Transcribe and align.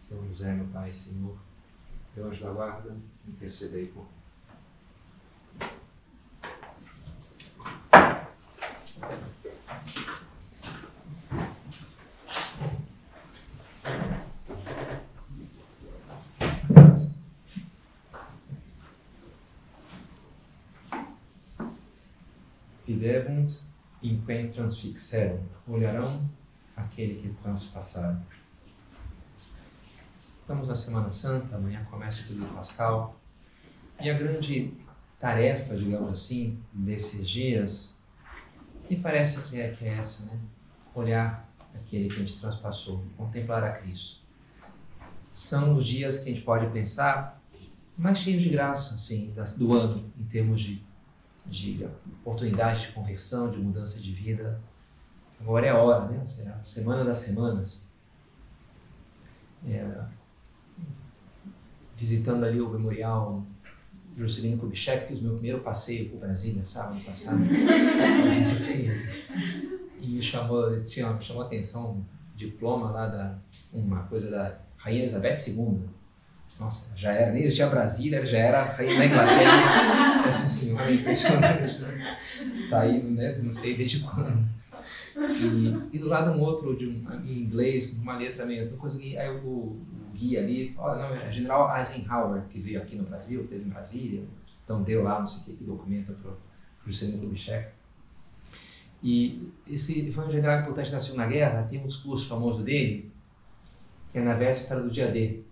São 0.00 0.26
José, 0.26 0.52
meu 0.52 0.66
Pai 0.68 0.92
Senhor, 0.92 1.36
meu 2.16 2.26
anjo 2.28 2.44
da 2.44 2.50
guarda, 2.50 2.96
intercedei 3.28 3.86
por 3.86 4.02
mim. 4.02 4.20
Videbunt 22.84 23.60
inquem 24.02 24.50
transfixerum, 24.50 25.46
olharão 25.68 26.28
aquele 26.74 27.20
que 27.20 27.28
transpassaram. 27.40 28.20
Estamos 30.50 30.68
na 30.68 30.74
Semana 30.74 31.12
Santa, 31.12 31.54
amanhã 31.54 31.84
começa 31.88 32.22
o 32.22 32.24
período 32.24 32.52
pascal, 32.52 33.14
e 34.00 34.10
a 34.10 34.18
grande 34.18 34.74
tarefa, 35.16 35.76
digamos 35.76 36.10
assim, 36.10 36.60
desses 36.72 37.30
dias, 37.30 38.00
que 38.82 38.96
parece 38.96 39.48
que 39.48 39.60
é, 39.60 39.70
que 39.70 39.84
é 39.84 39.98
essa, 39.98 40.26
né? 40.26 40.40
Olhar 40.92 41.48
aquele 41.72 42.08
que 42.08 42.16
a 42.16 42.18
gente 42.18 42.40
transpassou, 42.40 43.06
contemplar 43.16 43.62
a 43.62 43.70
Cristo. 43.70 44.22
São 45.32 45.76
os 45.76 45.86
dias 45.86 46.24
que 46.24 46.30
a 46.30 46.34
gente 46.34 46.44
pode 46.44 46.66
pensar 46.72 47.40
mais 47.96 48.18
cheios 48.18 48.42
de 48.42 48.48
graça, 48.48 48.96
assim, 48.96 49.32
do 49.56 49.72
ano, 49.72 50.12
em 50.18 50.24
termos 50.24 50.62
de, 50.62 50.84
de 51.46 51.88
oportunidade 52.22 52.88
de 52.88 52.92
conversão, 52.92 53.52
de 53.52 53.58
mudança 53.58 54.00
de 54.00 54.12
vida. 54.12 54.60
Agora 55.40 55.66
é 55.68 55.70
a 55.70 55.78
hora, 55.78 56.08
né? 56.08 56.26
Será 56.26 56.56
a 56.56 56.64
semana 56.64 57.04
das 57.04 57.18
semanas. 57.18 57.84
É, 59.64 60.18
visitando 62.00 62.44
ali 62.44 62.60
o 62.60 62.68
memorial 62.70 63.44
Juscelino 64.16 64.56
Kubitschek, 64.56 65.06
fiz 65.06 65.20
meu 65.20 65.34
primeiro 65.34 65.60
passeio 65.60 66.08
por 66.08 66.18
Brasília, 66.18 66.64
sábado 66.64 66.98
passado. 67.04 67.38
e 70.00 70.06
me 70.08 70.22
chamou, 70.22 70.74
tinha, 70.78 71.12
me 71.12 71.22
chamou 71.22 71.42
a 71.42 71.46
atenção 71.46 71.90
um 71.92 72.02
diploma 72.34 72.90
lá 72.90 73.06
da 73.06 73.38
uma 73.72 74.04
coisa 74.04 74.30
da 74.30 74.56
Rainha 74.78 75.02
Elizabeth 75.02 75.36
II. 75.48 75.82
Nossa, 76.58 76.86
já 76.96 77.12
era, 77.12 77.32
nem 77.32 77.42
existia 77.42 77.68
Brasília, 77.68 78.24
já 78.24 78.38
era 78.38 78.62
a 78.62 78.64
Rainha 78.64 78.98
da 78.98 79.06
Inglaterra. 79.06 80.26
Essa 80.28 80.48
senhora 80.48 80.92
impressionante. 80.92 81.78
Né? 81.80 82.18
Tá 82.68 82.80
aí, 82.80 83.02
né? 83.02 83.38
Não 83.42 83.52
sei 83.52 83.76
desde 83.76 84.00
quando. 84.00 84.48
E, 85.16 85.96
e 85.96 85.98
do 85.98 86.08
lado 86.08 86.30
um 86.32 86.40
outro 86.40 86.76
de 86.76 86.86
um, 86.86 87.06
em 87.24 87.42
inglês, 87.42 87.92
uma 87.92 88.16
letra 88.16 88.46
mesmo, 88.46 88.72
não 88.72 88.78
consegui. 88.78 89.16
Aí 89.16 89.30
o, 89.30 89.76
guia 90.20 90.40
ali, 90.40 90.74
ó, 90.76 90.94
não, 90.94 91.14
é 91.14 91.32
General 91.32 91.76
Eisenhower, 91.78 92.42
que 92.48 92.60
veio 92.60 92.80
aqui 92.82 92.96
no 92.96 93.04
Brasil, 93.04 93.46
teve 93.46 93.64
em 93.64 93.68
Brasília, 93.68 94.24
então 94.62 94.82
deu 94.82 95.02
lá, 95.02 95.18
não 95.18 95.26
sei 95.26 95.42
o 95.42 95.46
que, 95.46 95.64
que 95.64 95.64
documenta 95.64 96.12
para 96.12 96.30
o 96.30 96.36
Juscelino 96.86 97.20
Kubitschek. 97.20 97.72
E 99.02 99.50
esse 99.66 100.12
foi 100.12 100.26
um 100.26 100.30
general 100.30 100.60
importante 100.60 100.92
da 100.92 101.00
Segunda 101.00 101.26
Guerra, 101.26 101.66
tem 101.68 101.82
um 101.82 101.86
discurso 101.86 102.28
famoso 102.28 102.62
dele, 102.62 103.10
que 104.10 104.18
é 104.18 104.22
na 104.22 104.34
véspera 104.34 104.82
do 104.82 104.90
dia 104.90 105.10
D. 105.10 105.42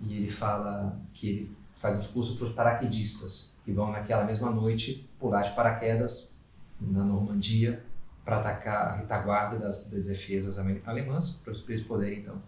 E 0.00 0.16
ele 0.16 0.28
fala 0.28 0.98
que 1.12 1.28
ele 1.28 1.56
faz 1.72 1.96
um 1.96 2.00
discurso 2.00 2.36
para 2.36 2.46
os 2.46 2.52
paraquedistas, 2.52 3.56
que 3.64 3.72
vão 3.72 3.92
naquela 3.92 4.24
mesma 4.24 4.50
noite 4.50 5.08
pular 5.18 5.42
de 5.42 5.54
paraquedas 5.54 6.34
na 6.80 7.04
Normandia 7.04 7.84
para 8.24 8.38
atacar 8.38 8.88
a 8.88 8.96
retaguarda 8.96 9.58
das, 9.58 9.90
das 9.90 10.06
defesas 10.06 10.58
alemãs, 10.58 11.30
para 11.44 11.52
eles 11.68 11.82
poderem 11.82 12.20
então 12.20 12.40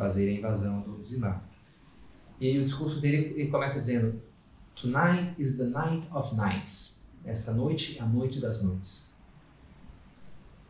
fazer 0.00 0.30
a 0.30 0.32
invasão 0.32 0.80
do 0.80 1.04
Zimbábue. 1.04 1.42
E 2.40 2.58
o 2.58 2.64
discurso 2.64 3.00
dele 3.00 3.34
ele 3.36 3.50
começa 3.50 3.78
dizendo: 3.78 4.20
Tonight 4.74 5.34
is 5.38 5.58
the 5.58 5.64
night 5.64 6.06
of 6.10 6.34
nights. 6.34 7.04
Essa 7.22 7.52
noite 7.52 7.98
é 7.98 8.02
a 8.02 8.06
noite 8.06 8.40
das 8.40 8.62
noites. 8.62 9.10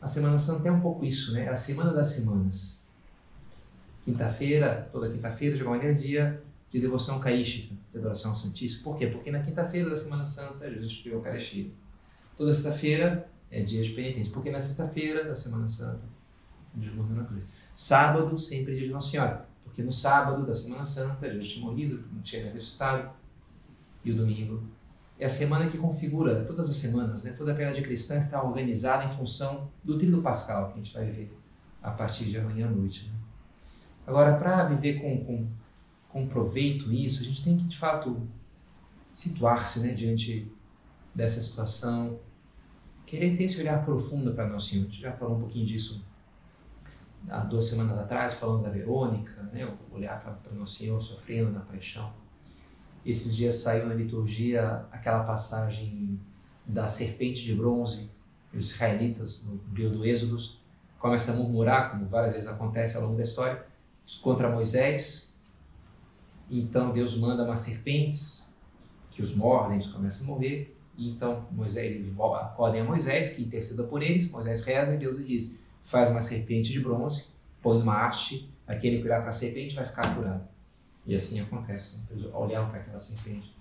A 0.03 0.09
Semana 0.09 0.37
Santa 0.37 0.67
é 0.69 0.73
um 0.73 0.81
pouco 0.81 1.05
isso, 1.05 1.33
né? 1.33 1.45
É 1.45 1.49
a 1.49 1.55
semana 1.55 1.93
das 1.93 2.09
semanas. 2.09 2.81
Quinta-feira, 4.05 4.89
toda 4.91 5.13
quinta-feira, 5.13 5.55
de 5.55 5.63
alguma 5.63 5.77
maneira, 5.77 5.97
é 5.97 6.03
dia 6.03 6.43
de 6.73 6.81
devoção 6.81 7.17
eucarística, 7.17 7.75
de 7.93 7.99
adoração 7.99 8.31
ao 8.31 8.37
Santíssimo. 8.37 8.83
Por 8.83 8.97
quê? 8.97 9.07
Porque 9.07 9.31
na 9.31 9.41
quinta-feira 9.41 9.91
da 9.91 9.97
Semana 9.97 10.27
Santa, 10.27 10.69
Jesus 10.69 10.91
instituiu 10.91 11.15
a 11.15 11.17
Eucaristia. 11.19 11.71
Toda 12.37 12.53
sexta-feira 12.53 13.29
é 13.51 13.63
dia 13.63 13.85
de 13.85 13.91
penitência. 13.91 14.33
Porque 14.33 14.51
na 14.51 14.61
sexta-feira 14.61 15.25
da 15.25 15.35
Semana 15.35 15.69
Santa, 15.69 16.01
Jesus 16.77 16.97
morreu 16.97 17.17
na 17.17 17.25
cruz. 17.25 17.45
Sábado, 17.75 18.39
sempre 18.39 18.77
dia 18.77 18.87
de 18.87 18.93
Nossa 18.93 19.11
Senhora, 19.11 19.49
porque 19.65 19.83
no 19.83 19.93
sábado 19.93 20.47
da 20.47 20.55
Semana 20.55 20.85
Santa, 20.85 21.29
Jesus 21.29 21.53
tinha 21.53 21.67
morrido, 21.67 22.05
não 22.13 22.21
tinha 22.21 22.53
ressuscitado, 22.53 23.11
e 24.05 24.13
o 24.13 24.17
domingo 24.17 24.63
é 25.19 25.27
a 25.27 25.29
semana 25.29 25.69
que 25.69 25.77
configura 25.77 26.45
todas 26.45 26.71
as 26.71 26.77
semanas, 26.77 27.25
né? 27.25 27.33
toda 27.33 27.53
a 27.53 27.55
piedade 27.55 27.83
cristã 27.83 28.19
está 28.19 28.43
organizada 28.43 29.05
em 29.05 29.09
função 29.09 29.71
do 29.85 29.99
tríduo 29.99 30.23
pascal 30.23 30.69
que 30.69 30.73
a 30.73 30.77
gente 30.77 30.95
vai 30.95 31.05
viver 31.05 31.37
a 31.83 31.91
partir 31.91 32.25
de 32.25 32.39
amanhã 32.39 32.67
à 32.67 32.71
noite. 32.71 33.09
Né? 33.09 33.15
Agora, 34.07 34.35
para 34.37 34.65
viver 34.65 34.95
com, 34.95 35.25
com, 35.25 35.47
com 36.09 36.27
proveito 36.27 36.91
isso, 36.91 37.23
a 37.23 37.27
gente 37.27 37.45
tem 37.45 37.57
que, 37.57 37.65
de 37.65 37.77
fato, 37.77 38.27
situar-se 39.13 39.81
né, 39.81 39.93
diante 39.93 40.51
dessa 41.15 41.41
situação, 41.41 42.19
querer 43.05 43.37
ter 43.37 43.45
esse 43.45 43.61
olhar 43.61 43.85
profundo 43.85 44.35
para 44.35 44.49
Nosso 44.49 44.71
Senhor. 44.71 44.85
A 44.85 44.87
gente 44.87 45.01
já 45.03 45.13
falou 45.13 45.37
um 45.37 45.41
pouquinho 45.41 45.67
disso 45.67 46.03
há 47.29 47.41
duas 47.41 47.67
semanas 47.67 47.99
atrás, 47.99 48.35
falando 48.35 48.63
da 48.63 48.71
Verônica, 48.71 49.43
né, 49.53 49.69
olhar 49.93 50.21
para 50.21 50.53
Nosso 50.53 50.79
Senhor 50.79 51.01
sofrendo 51.01 51.51
na 51.51 51.61
paixão. 51.61 52.13
Esses 53.05 53.35
dias 53.35 53.57
saiu 53.57 53.87
na 53.87 53.95
liturgia 53.95 54.85
aquela 54.91 55.25
passagem 55.25 56.21
da 56.67 56.87
serpente 56.87 57.43
de 57.43 57.55
bronze, 57.55 58.11
os 58.53 58.71
israelitas, 58.73 59.47
no 59.47 59.59
período 59.59 59.99
do 59.99 60.05
Êxodo, 60.05 60.37
começam 60.99 61.35
a 61.35 61.39
murmurar, 61.39 61.91
como 61.91 62.07
várias 62.07 62.35
vezes 62.35 62.49
acontece 62.49 62.97
ao 62.97 63.05
longo 63.05 63.17
da 63.17 63.23
história, 63.23 63.65
contra 64.23 64.51
Moisés. 64.51 65.33
Então 66.51 66.93
Deus 66.93 67.17
manda 67.17 67.45
umas 67.45 67.61
serpentes 67.61 68.53
que 69.11 69.23
os 69.23 69.35
mordem, 69.35 69.75
eles 69.75 69.87
começam 69.87 70.27
a 70.27 70.31
morrer. 70.31 70.77
E 70.97 71.11
então 71.11 71.47
Moisés, 71.51 72.07
acordem 72.19 72.83
a 72.83 72.85
Moisés, 72.85 73.31
que 73.31 73.43
interceda 73.43 73.85
por 73.85 74.03
eles. 74.03 74.31
Moisés 74.31 74.63
reza 74.63 74.95
e 74.95 74.99
Deus 74.99 75.25
diz: 75.25 75.63
faz 75.91 76.09
uma 76.09 76.23
serpente 76.23 76.71
de 76.71 76.79
bronze, 76.79 77.31
põe 77.61 77.81
numa 77.81 78.07
haste, 78.07 78.49
aquele 78.65 78.99
que 78.99 79.05
olhar 79.05 79.21
para 79.21 79.31
a 79.31 79.33
serpente 79.33 79.75
vai 79.75 79.85
ficar 79.85 80.15
curado. 80.15 80.49
E 81.05 81.17
assim 81.17 81.41
acontece. 81.41 81.97
Né? 81.97 82.05
Eles 82.13 82.27
olham 82.33 82.71
para 82.71 82.79
aquela 82.79 82.99
serpente. 82.99 83.53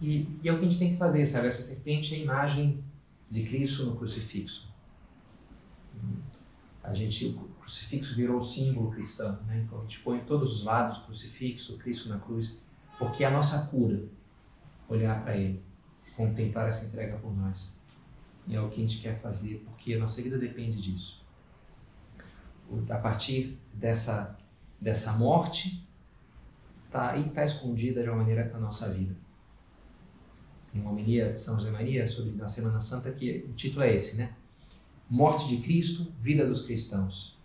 E, 0.00 0.38
e, 0.40 0.48
é 0.48 0.52
o 0.52 0.58
que 0.58 0.66
a 0.66 0.68
gente 0.68 0.78
tem 0.78 0.92
que 0.92 0.96
fazer, 0.96 1.26
sabe? 1.26 1.48
Essa 1.48 1.62
serpente 1.62 2.14
é 2.14 2.18
a 2.18 2.20
imagem 2.20 2.84
de 3.28 3.42
Cristo 3.42 3.86
no 3.86 3.96
crucifixo. 3.96 4.72
A 6.80 6.94
gente, 6.94 7.26
o 7.26 7.48
crucifixo 7.60 8.14
virou 8.14 8.38
o 8.38 8.42
símbolo 8.42 8.92
cristão, 8.92 9.42
né? 9.42 9.64
Então 9.66 9.80
a 9.80 9.82
gente 9.82 9.98
põe 10.00 10.18
em 10.18 10.24
todos 10.24 10.60
os 10.60 10.64
lados 10.64 10.98
o 10.98 11.04
crucifixo, 11.06 11.76
Cristo 11.78 12.08
na 12.08 12.20
cruz, 12.20 12.56
porque 13.00 13.24
é 13.24 13.26
a 13.26 13.30
nossa 13.32 13.66
cura 13.66 14.04
olhar 14.88 15.22
para 15.24 15.36
Ele, 15.36 15.60
contemplar 16.16 16.68
essa 16.68 16.86
entrega 16.86 17.18
por 17.18 17.36
nós. 17.36 17.79
E 18.46 18.54
é 18.54 18.60
o 18.60 18.68
que 18.68 18.82
a 18.82 18.86
gente 18.86 19.00
quer 19.00 19.18
fazer, 19.18 19.62
porque 19.64 19.94
a 19.94 19.98
nossa 19.98 20.20
vida 20.22 20.38
depende 20.38 20.80
disso. 20.80 21.24
A 22.88 22.98
partir 22.98 23.58
dessa, 23.72 24.36
dessa 24.80 25.12
morte, 25.12 25.86
tá 26.90 27.12
aí 27.12 27.28
está 27.28 27.44
escondida 27.44 28.02
de 28.02 28.08
uma 28.08 28.18
maneira 28.18 28.50
a 28.54 28.58
nossa 28.58 28.88
vida. 28.90 29.14
Tem 30.72 30.80
uma 30.80 30.90
homilia 30.90 31.32
de 31.32 31.38
São 31.38 31.56
José 31.56 31.70
Maria 31.70 32.06
sobre 32.06 32.36
na 32.36 32.46
Semana 32.46 32.80
Santa 32.80 33.10
que 33.10 33.44
o 33.48 33.52
título 33.52 33.82
é 33.82 33.94
esse, 33.94 34.16
né? 34.16 34.34
Morte 35.08 35.48
de 35.48 35.58
Cristo, 35.58 36.12
vida 36.20 36.46
dos 36.46 36.62
cristãos. 36.62 37.36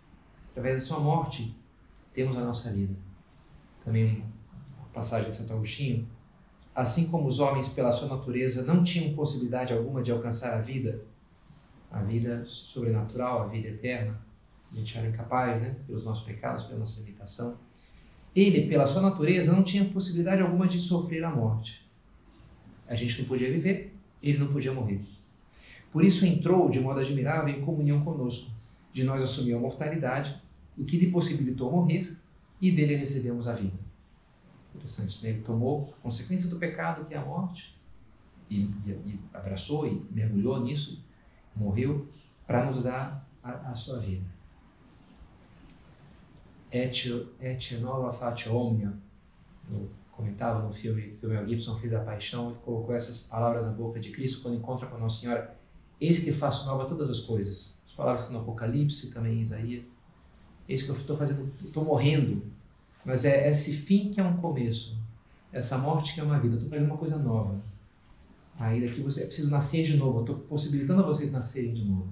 Através 0.50 0.82
da 0.82 0.88
sua 0.88 1.00
morte 1.00 1.56
temos 2.14 2.36
a 2.36 2.44
nossa 2.44 2.72
vida. 2.72 2.94
Também 3.84 4.24
uma 4.78 4.88
passagem 4.88 5.28
de 5.28 5.34
Santo 5.34 5.52
Agostinho 5.52 6.08
assim 6.76 7.06
como 7.06 7.26
os 7.26 7.40
homens, 7.40 7.68
pela 7.68 7.90
sua 7.90 8.06
natureza, 8.06 8.62
não 8.62 8.82
tinham 8.82 9.14
possibilidade 9.14 9.72
alguma 9.72 10.02
de 10.02 10.12
alcançar 10.12 10.58
a 10.58 10.60
vida, 10.60 11.02
a 11.90 12.02
vida 12.02 12.44
sobrenatural, 12.44 13.44
a 13.44 13.46
vida 13.46 13.68
eterna, 13.68 14.20
a 14.70 14.76
gente 14.76 14.98
era 14.98 15.08
incapaz, 15.08 15.62
né, 15.62 15.74
pelos 15.86 16.04
nossos 16.04 16.26
pecados, 16.26 16.64
pela 16.64 16.80
nossa 16.80 17.00
limitação. 17.00 17.56
ele, 18.34 18.68
pela 18.68 18.86
sua 18.86 19.00
natureza, 19.00 19.50
não 19.50 19.62
tinha 19.62 19.86
possibilidade 19.86 20.42
alguma 20.42 20.66
de 20.66 20.78
sofrer 20.78 21.24
a 21.24 21.30
morte. 21.30 21.88
A 22.86 22.94
gente 22.94 23.22
não 23.22 23.26
podia 23.26 23.50
viver, 23.50 23.96
ele 24.22 24.36
não 24.36 24.48
podia 24.48 24.74
morrer. 24.74 25.00
Por 25.90 26.04
isso 26.04 26.26
entrou 26.26 26.68
de 26.68 26.78
modo 26.78 27.00
admirável 27.00 27.48
em 27.48 27.62
comunhão 27.62 28.04
conosco. 28.04 28.50
De 28.92 29.04
nós 29.04 29.22
assumiu 29.22 29.56
a 29.56 29.60
mortalidade, 29.60 30.36
o 30.76 30.84
que 30.84 30.98
lhe 30.98 31.10
possibilitou 31.10 31.72
morrer, 31.72 32.14
e 32.60 32.70
dele 32.70 32.96
recebemos 32.96 33.48
a 33.48 33.54
vida. 33.54 33.85
Interessante? 34.86 35.26
Ele 35.26 35.42
tomou 35.42 35.92
a 35.98 36.02
consequência 36.02 36.48
do 36.48 36.58
pecado, 36.58 37.04
que 37.04 37.12
é 37.12 37.16
a 37.16 37.24
morte, 37.24 37.76
e, 38.48 38.60
e, 38.86 38.90
e 38.90 39.20
abraçou 39.34 39.86
e 39.86 40.06
mergulhou 40.12 40.60
nisso, 40.62 41.04
morreu, 41.56 42.08
para 42.46 42.64
nos 42.64 42.84
dar 42.84 43.28
a, 43.42 43.70
a 43.70 43.74
sua 43.74 43.98
vida. 43.98 44.24
Et, 46.72 47.06
et 47.40 47.78
nova 47.80 48.12
fate 48.12 48.48
omnia, 48.48 48.92
eu 49.70 49.90
comentava 50.12 50.62
no 50.62 50.72
filme 50.72 51.16
que 51.18 51.26
o 51.26 51.28
Mel 51.28 51.46
Gibson 51.46 51.76
fez 51.78 51.92
a 51.92 52.00
paixão, 52.00 52.52
e 52.52 52.54
colocou 52.64 52.94
essas 52.94 53.26
palavras 53.26 53.66
na 53.66 53.72
boca 53.72 53.98
de 53.98 54.12
Cristo 54.12 54.42
quando 54.42 54.56
encontra 54.56 54.86
com 54.86 54.96
a 54.96 55.00
Nossa 55.00 55.20
Senhora, 55.20 55.56
eis 56.00 56.22
que 56.22 56.30
faço 56.30 56.66
nova 56.66 56.86
todas 56.86 57.10
as 57.10 57.20
coisas. 57.20 57.80
As 57.84 57.92
palavras 57.92 58.22
estão 58.22 58.36
no 58.36 58.42
Apocalipse, 58.42 59.10
também 59.10 59.38
em 59.38 59.40
Isaías. 59.40 59.84
Eis 60.68 60.82
que 60.82 60.90
eu 60.90 60.94
estou 60.94 61.16
fazendo, 61.16 61.52
estou 61.60 61.84
morrendo, 61.84 62.42
mas 63.06 63.24
é 63.24 63.48
esse 63.48 63.72
fim 63.72 64.10
que 64.10 64.20
é 64.20 64.24
um 64.24 64.36
começo, 64.36 64.98
essa 65.52 65.78
morte 65.78 66.12
que 66.12 66.20
é 66.20 66.24
uma 66.24 66.40
vida. 66.40 66.54
Eu 66.54 66.58
estou 66.58 66.68
fazendo 66.68 66.88
uma 66.88 66.98
coisa 66.98 67.18
nova. 67.18 67.58
Aí 68.58 68.84
daqui 68.84 69.00
você 69.00 69.22
é 69.22 69.26
preciso 69.26 69.48
nascer 69.48 69.86
de 69.86 69.96
novo. 69.96 70.18
Eu 70.18 70.20
estou 70.22 70.38
possibilitando 70.40 71.02
a 71.02 71.06
vocês 71.06 71.30
nascerem 71.30 71.72
de 71.72 71.84
novo. 71.84 72.08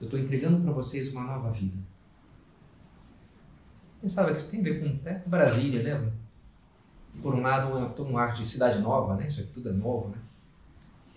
Eu 0.00 0.04
estou 0.04 0.18
entregando 0.18 0.62
para 0.62 0.72
vocês 0.72 1.10
uma 1.12 1.24
nova 1.24 1.50
vida. 1.50 1.76
Sabe 4.06 4.32
que 4.32 4.38
isso 4.38 4.50
tem 4.50 4.60
a 4.60 4.62
ver 4.62 4.80
com 4.80 4.86
até 4.86 5.22
Brasília, 5.26 5.82
né? 5.82 6.12
Por 7.20 7.34
um 7.34 7.40
lado, 7.40 7.94
todo 7.96 8.08
um 8.08 8.16
ar 8.16 8.32
de 8.32 8.46
cidade 8.46 8.80
nova, 8.80 9.16
né? 9.16 9.26
Isso 9.26 9.40
aqui 9.40 9.50
tudo 9.52 9.70
é 9.70 9.72
novo, 9.72 10.10
né? 10.10 10.18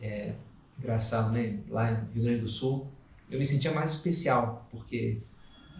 É 0.01 0.35
engraçado, 0.79 1.31
né? 1.31 1.59
Lá 1.69 1.91
no 1.91 2.11
Rio 2.11 2.23
Grande 2.23 2.39
do 2.39 2.47
Sul, 2.47 2.87
eu 3.29 3.37
me 3.37 3.45
sentia 3.45 3.71
mais 3.71 3.91
especial, 3.91 4.67
porque 4.71 5.21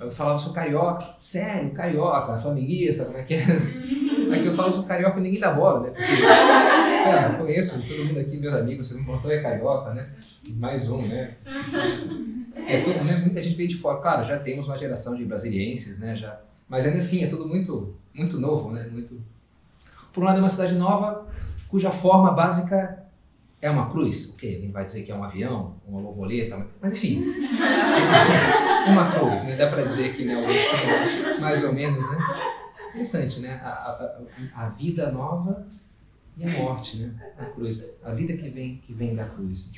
eu 0.02 0.12
falava, 0.12 0.40
sou 0.40 0.52
carioca, 0.52 1.06
sério, 1.20 1.72
carioca, 1.72 2.36
flamenguista, 2.36 3.06
como 3.06 3.18
é 3.20 3.24
que 3.24 3.36
é? 3.36 3.44
Aqui 4.34 4.46
eu 4.46 4.56
falo, 4.56 4.72
sou 4.72 4.84
carioca 4.84 5.20
e 5.20 5.24
ninguém 5.24 5.40
dá 5.40 5.52
bola, 5.52 5.82
né? 5.82 5.90
Porque, 5.90 6.16
sei 6.16 6.26
lá, 6.26 7.30
eu 7.32 7.38
conheço 7.38 7.86
todo 7.86 8.06
mundo 8.06 8.20
aqui, 8.20 8.38
meus 8.38 8.54
amigos, 8.54 8.88
você 8.88 8.98
não 8.98 9.04
contou, 9.04 9.30
é 9.30 9.42
carioca, 9.42 9.94
né? 9.94 10.08
Mais 10.56 10.90
um, 10.90 11.06
né? 11.06 11.36
É 12.68 12.82
tudo, 12.82 13.04
né? 13.04 13.18
Muita 13.18 13.44
gente 13.44 13.56
veio 13.56 13.68
de 13.68 13.76
fora. 13.76 14.00
Claro, 14.00 14.24
já 14.24 14.40
temos 14.40 14.68
uma 14.68 14.78
geração 14.78 15.16
de 15.18 15.26
brasilienses, 15.26 16.00
né? 16.00 16.16
Já, 16.16 16.40
mas 16.68 16.86
ainda 16.86 17.00
assim, 17.00 17.24
é 17.24 17.28
tudo 17.28 17.46
muito, 17.46 17.94
muito 18.16 18.40
novo, 18.40 18.72
né? 18.72 18.88
Muito... 18.90 19.22
Por 20.14 20.24
um 20.24 20.26
lado, 20.26 20.38
é 20.38 20.40
uma 20.40 20.50
cidade 20.50 20.76
nova, 20.76 21.28
cuja 21.68 21.92
forma 21.92 22.32
básica 22.32 23.04
é 23.62 23.70
uma 23.70 23.90
cruz. 23.90 24.32
O 24.32 24.38
quê? 24.38 24.54
Alguém 24.56 24.72
vai 24.72 24.84
dizer 24.84 25.04
que 25.04 25.12
é 25.12 25.16
um 25.16 25.24
avião, 25.24 25.76
uma 25.86 26.02
borboleta, 26.02 26.68
mas 26.82 26.94
enfim. 26.94 27.24
uma 28.90 29.12
cruz, 29.12 29.44
né? 29.44 29.56
Dá 29.56 29.70
para 29.70 29.84
dizer 29.84 30.16
que 30.16 30.26
né, 30.26 30.36
mais 31.40 31.64
ou 31.64 31.74
menos, 31.74 32.10
né? 32.10 32.18
Interessante, 32.90 33.40
né? 33.40 33.54
A, 33.64 33.70
a, 33.70 34.66
a, 34.66 34.70
vida 34.70 35.12
nova 35.12 35.66
e 36.36 36.44
a 36.44 36.50
morte, 36.50 36.98
né? 36.98 37.34
A 37.38 37.46
cruz. 37.46 37.88
A 38.04 38.12
vida 38.12 38.36
que 38.36 38.50
vem, 38.50 38.78
que 38.78 38.94
vem 38.94 39.14
da 39.14 39.26
cruz. 39.26 39.72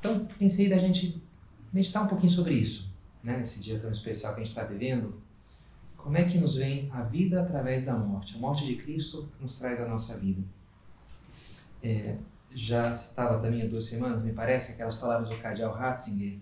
Então, 0.00 0.26
pensei 0.38 0.68
da 0.68 0.78
gente 0.78 1.22
meditar 1.72 2.02
um 2.02 2.06
pouquinho 2.06 2.32
sobre 2.32 2.54
isso, 2.54 2.90
né? 3.22 3.36
Nesse 3.36 3.62
dia 3.62 3.78
tão 3.78 3.90
especial 3.90 4.34
que 4.34 4.40
a 4.40 4.44
gente 4.44 4.52
está 4.52 4.64
vivendo. 4.64 5.20
Como 5.98 6.16
é 6.16 6.24
que 6.24 6.38
nos 6.38 6.56
vem 6.56 6.88
a 6.92 7.02
vida 7.02 7.42
através 7.42 7.84
da 7.84 7.98
morte? 7.98 8.36
A 8.36 8.38
morte 8.38 8.64
de 8.64 8.76
Cristo 8.76 9.28
nos 9.40 9.58
traz 9.58 9.80
a 9.80 9.86
nossa 9.86 10.16
vida. 10.16 10.40
É, 11.82 12.16
já 12.56 12.90
citava 12.94 13.38
também 13.38 13.60
há 13.60 13.66
duas 13.66 13.84
semanas, 13.84 14.22
me 14.22 14.32
parece, 14.32 14.72
aquelas 14.72 14.94
palavras 14.94 15.28
do 15.28 15.36
cardeal 15.36 15.74
Ratzinger, 15.74 16.38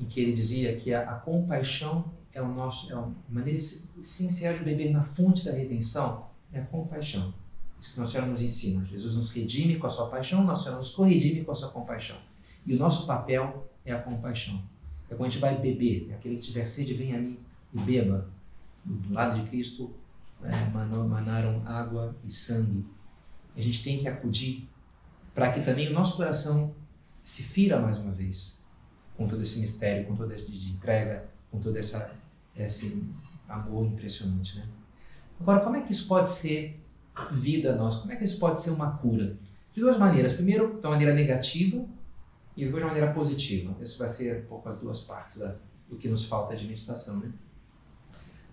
em 0.00 0.06
que 0.06 0.18
ele 0.18 0.32
dizia 0.32 0.74
que 0.76 0.94
a, 0.94 1.10
a 1.10 1.14
compaixão 1.16 2.10
é 2.32 2.40
o 2.40 2.48
nosso, 2.48 2.90
é 2.90 2.96
uma 2.96 3.14
maneira 3.28 3.58
essencial 3.58 4.54
de 4.54 4.64
beber 4.64 4.90
na 4.90 5.02
fonte 5.02 5.44
da 5.44 5.52
redenção, 5.52 6.26
é 6.50 6.60
a 6.60 6.64
compaixão. 6.64 7.34
Isso 7.78 7.92
que 7.92 8.00
Nossa 8.00 8.12
Senhora 8.12 8.30
nos 8.30 8.40
ensina. 8.40 8.86
Jesus 8.86 9.14
nos 9.14 9.30
redime 9.30 9.76
com 9.76 9.86
a 9.86 9.90
sua 9.90 10.08
paixão, 10.08 10.42
Nossa 10.42 10.64
Senhora 10.64 10.78
nos 10.78 10.94
corredime 10.94 11.44
com 11.44 11.52
a 11.52 11.54
sua 11.54 11.68
compaixão. 11.68 12.16
E 12.64 12.74
o 12.74 12.78
nosso 12.78 13.06
papel 13.06 13.68
é 13.84 13.92
a 13.92 13.98
compaixão. 14.00 14.62
É 15.10 15.14
quando 15.14 15.26
a 15.26 15.28
gente 15.28 15.40
vai 15.40 15.58
beber, 15.58 16.08
é 16.10 16.14
aquele 16.14 16.36
que 16.36 16.42
tiver 16.42 16.64
sede, 16.64 16.94
vem 16.94 17.14
a 17.14 17.18
mim 17.18 17.38
e 17.74 17.78
beba. 17.78 18.26
Do 18.82 19.12
lado 19.12 19.38
de 19.38 19.46
Cristo 19.50 19.92
é, 20.42 20.70
manaram 20.70 21.62
água 21.66 22.16
e 22.24 22.30
sangue. 22.30 22.86
A 23.54 23.60
gente 23.60 23.84
tem 23.84 23.98
que 23.98 24.08
acudir 24.08 24.66
para 25.36 25.52
que 25.52 25.60
também 25.60 25.86
o 25.88 25.92
nosso 25.92 26.16
coração 26.16 26.74
se 27.22 27.42
fira 27.42 27.78
mais 27.78 27.98
uma 27.98 28.10
vez 28.10 28.58
com 29.18 29.28
todo 29.28 29.42
esse 29.42 29.58
mistério, 29.58 30.06
com 30.06 30.16
toda 30.16 30.32
essa 30.32 30.50
entrega, 30.50 31.28
com 31.50 31.60
todo 31.60 31.76
essa, 31.76 32.10
esse 32.56 33.06
amor 33.46 33.84
impressionante. 33.84 34.58
Né? 34.58 34.66
Agora, 35.38 35.60
como 35.60 35.76
é 35.76 35.82
que 35.82 35.92
isso 35.92 36.08
pode 36.08 36.30
ser 36.30 36.80
vida 37.32 37.76
nossa? 37.76 38.00
Como 38.00 38.12
é 38.14 38.16
que 38.16 38.24
isso 38.24 38.38
pode 38.38 38.62
ser 38.62 38.70
uma 38.70 38.96
cura? 38.96 39.36
De 39.74 39.80
duas 39.82 39.98
maneiras. 39.98 40.32
Primeiro, 40.32 40.78
uma 40.80 40.90
maneira 40.90 41.12
negativa 41.12 41.84
e 42.56 42.64
depois 42.64 42.82
de 42.82 42.84
uma 42.84 42.94
maneira 42.94 43.12
positiva. 43.12 43.76
Isso 43.82 43.98
vai 43.98 44.08
ser 44.08 44.44
um 44.44 44.46
pouco 44.46 44.70
as 44.70 44.78
duas 44.78 45.00
partes 45.00 45.36
da, 45.36 45.54
do 45.86 45.96
que 45.96 46.08
nos 46.08 46.24
falta 46.24 46.56
de 46.56 46.66
meditação. 46.66 47.18
Né? 47.18 47.30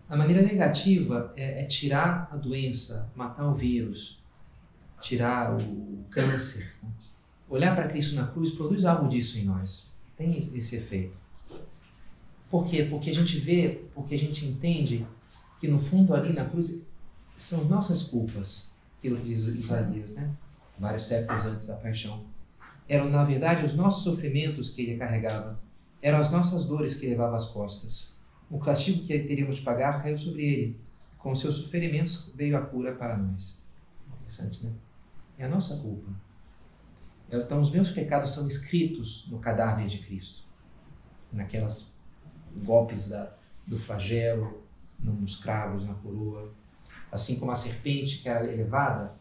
A 0.09 0.17
maneira 0.17 0.41
negativa 0.41 1.33
é, 1.37 1.63
é 1.63 1.65
tirar 1.65 2.27
a 2.29 2.35
doença, 2.35 3.09
matar 3.15 3.47
o 3.47 3.53
vírus, 3.53 4.21
tirar 5.03 5.55
o 5.55 6.05
câncer. 6.09 6.73
Olhar 7.49 7.75
para 7.75 7.89
Cristo 7.89 8.15
na 8.15 8.25
cruz 8.25 8.51
produz 8.51 8.85
algo 8.85 9.07
disso 9.07 9.37
em 9.37 9.43
nós. 9.43 9.91
Tem 10.17 10.37
esse 10.37 10.77
efeito. 10.77 11.15
Por 12.49 12.65
quê? 12.65 12.87
Porque 12.89 13.09
a 13.09 13.13
gente 13.13 13.37
vê, 13.37 13.83
porque 13.93 14.15
a 14.15 14.17
gente 14.17 14.45
entende 14.45 15.05
que 15.59 15.67
no 15.67 15.77
fundo 15.77 16.15
ali 16.15 16.33
na 16.33 16.45
cruz 16.45 16.87
são 17.37 17.65
nossas 17.65 18.03
culpas, 18.03 18.69
pelo 19.01 19.17
que 19.17 19.25
diz 19.25 19.45
Isaías, 19.47 20.15
né? 20.15 20.31
Vários 20.79 21.03
séculos 21.03 21.45
antes 21.45 21.67
da 21.67 21.75
paixão. 21.75 22.23
Eram, 22.87 23.09
na 23.09 23.23
verdade, 23.23 23.65
os 23.65 23.75
nossos 23.75 24.03
sofrimentos 24.03 24.69
que 24.69 24.83
ele 24.83 24.97
carregava. 24.97 25.59
Eram 26.01 26.19
as 26.19 26.31
nossas 26.31 26.65
dores 26.65 26.95
que 26.95 27.07
levava 27.07 27.35
às 27.35 27.45
costas. 27.45 28.13
O 28.49 28.59
castigo 28.59 29.03
que 29.03 29.19
teríamos 29.19 29.57
de 29.57 29.61
pagar 29.63 30.01
caiu 30.01 30.17
sobre 30.17 30.43
ele. 30.43 30.79
Com 31.17 31.33
seus 31.35 31.55
sofrimentos 31.55 32.31
veio 32.35 32.57
a 32.57 32.61
cura 32.61 32.93
para 32.93 33.17
nós. 33.17 33.61
Interessante, 34.19 34.63
né? 34.63 34.71
É 35.37 35.45
a 35.45 35.49
nossa 35.49 35.77
culpa. 35.77 36.11
Então, 37.31 37.59
os 37.59 37.71
meus 37.71 37.89
pecados 37.89 38.29
são 38.29 38.47
escritos 38.47 39.27
no 39.29 39.39
cadáver 39.39 39.87
de 39.87 39.99
Cristo, 39.99 40.45
naquelas 41.31 41.95
golpes 42.57 43.09
da, 43.09 43.35
do 43.65 43.77
flagelo, 43.77 44.63
nos 44.99 45.37
cravos, 45.37 45.85
na 45.85 45.95
coroa. 45.95 46.53
Assim 47.11 47.39
como 47.39 47.51
a 47.51 47.55
serpente 47.55 48.19
que 48.19 48.29
era 48.29 48.45
elevada. 48.51 49.17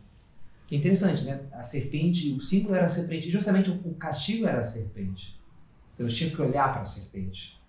Que 0.67 0.75
é 0.75 0.79
interessante, 0.79 1.25
né? 1.25 1.49
A 1.53 1.63
serpente, 1.63 2.33
o 2.33 2.41
símbolo 2.41 2.75
era 2.75 2.87
a 2.87 2.89
serpente, 2.89 3.31
justamente 3.31 3.71
o 3.71 3.95
castigo 3.95 4.47
era 4.47 4.61
a 4.61 4.65
serpente. 4.65 5.41
Então, 5.95 6.07
eu 6.07 6.13
tinha 6.13 6.31
que 6.31 6.41
olhar 6.41 6.71
para 6.73 6.83
a 6.83 6.87
serpente. 6.87 7.61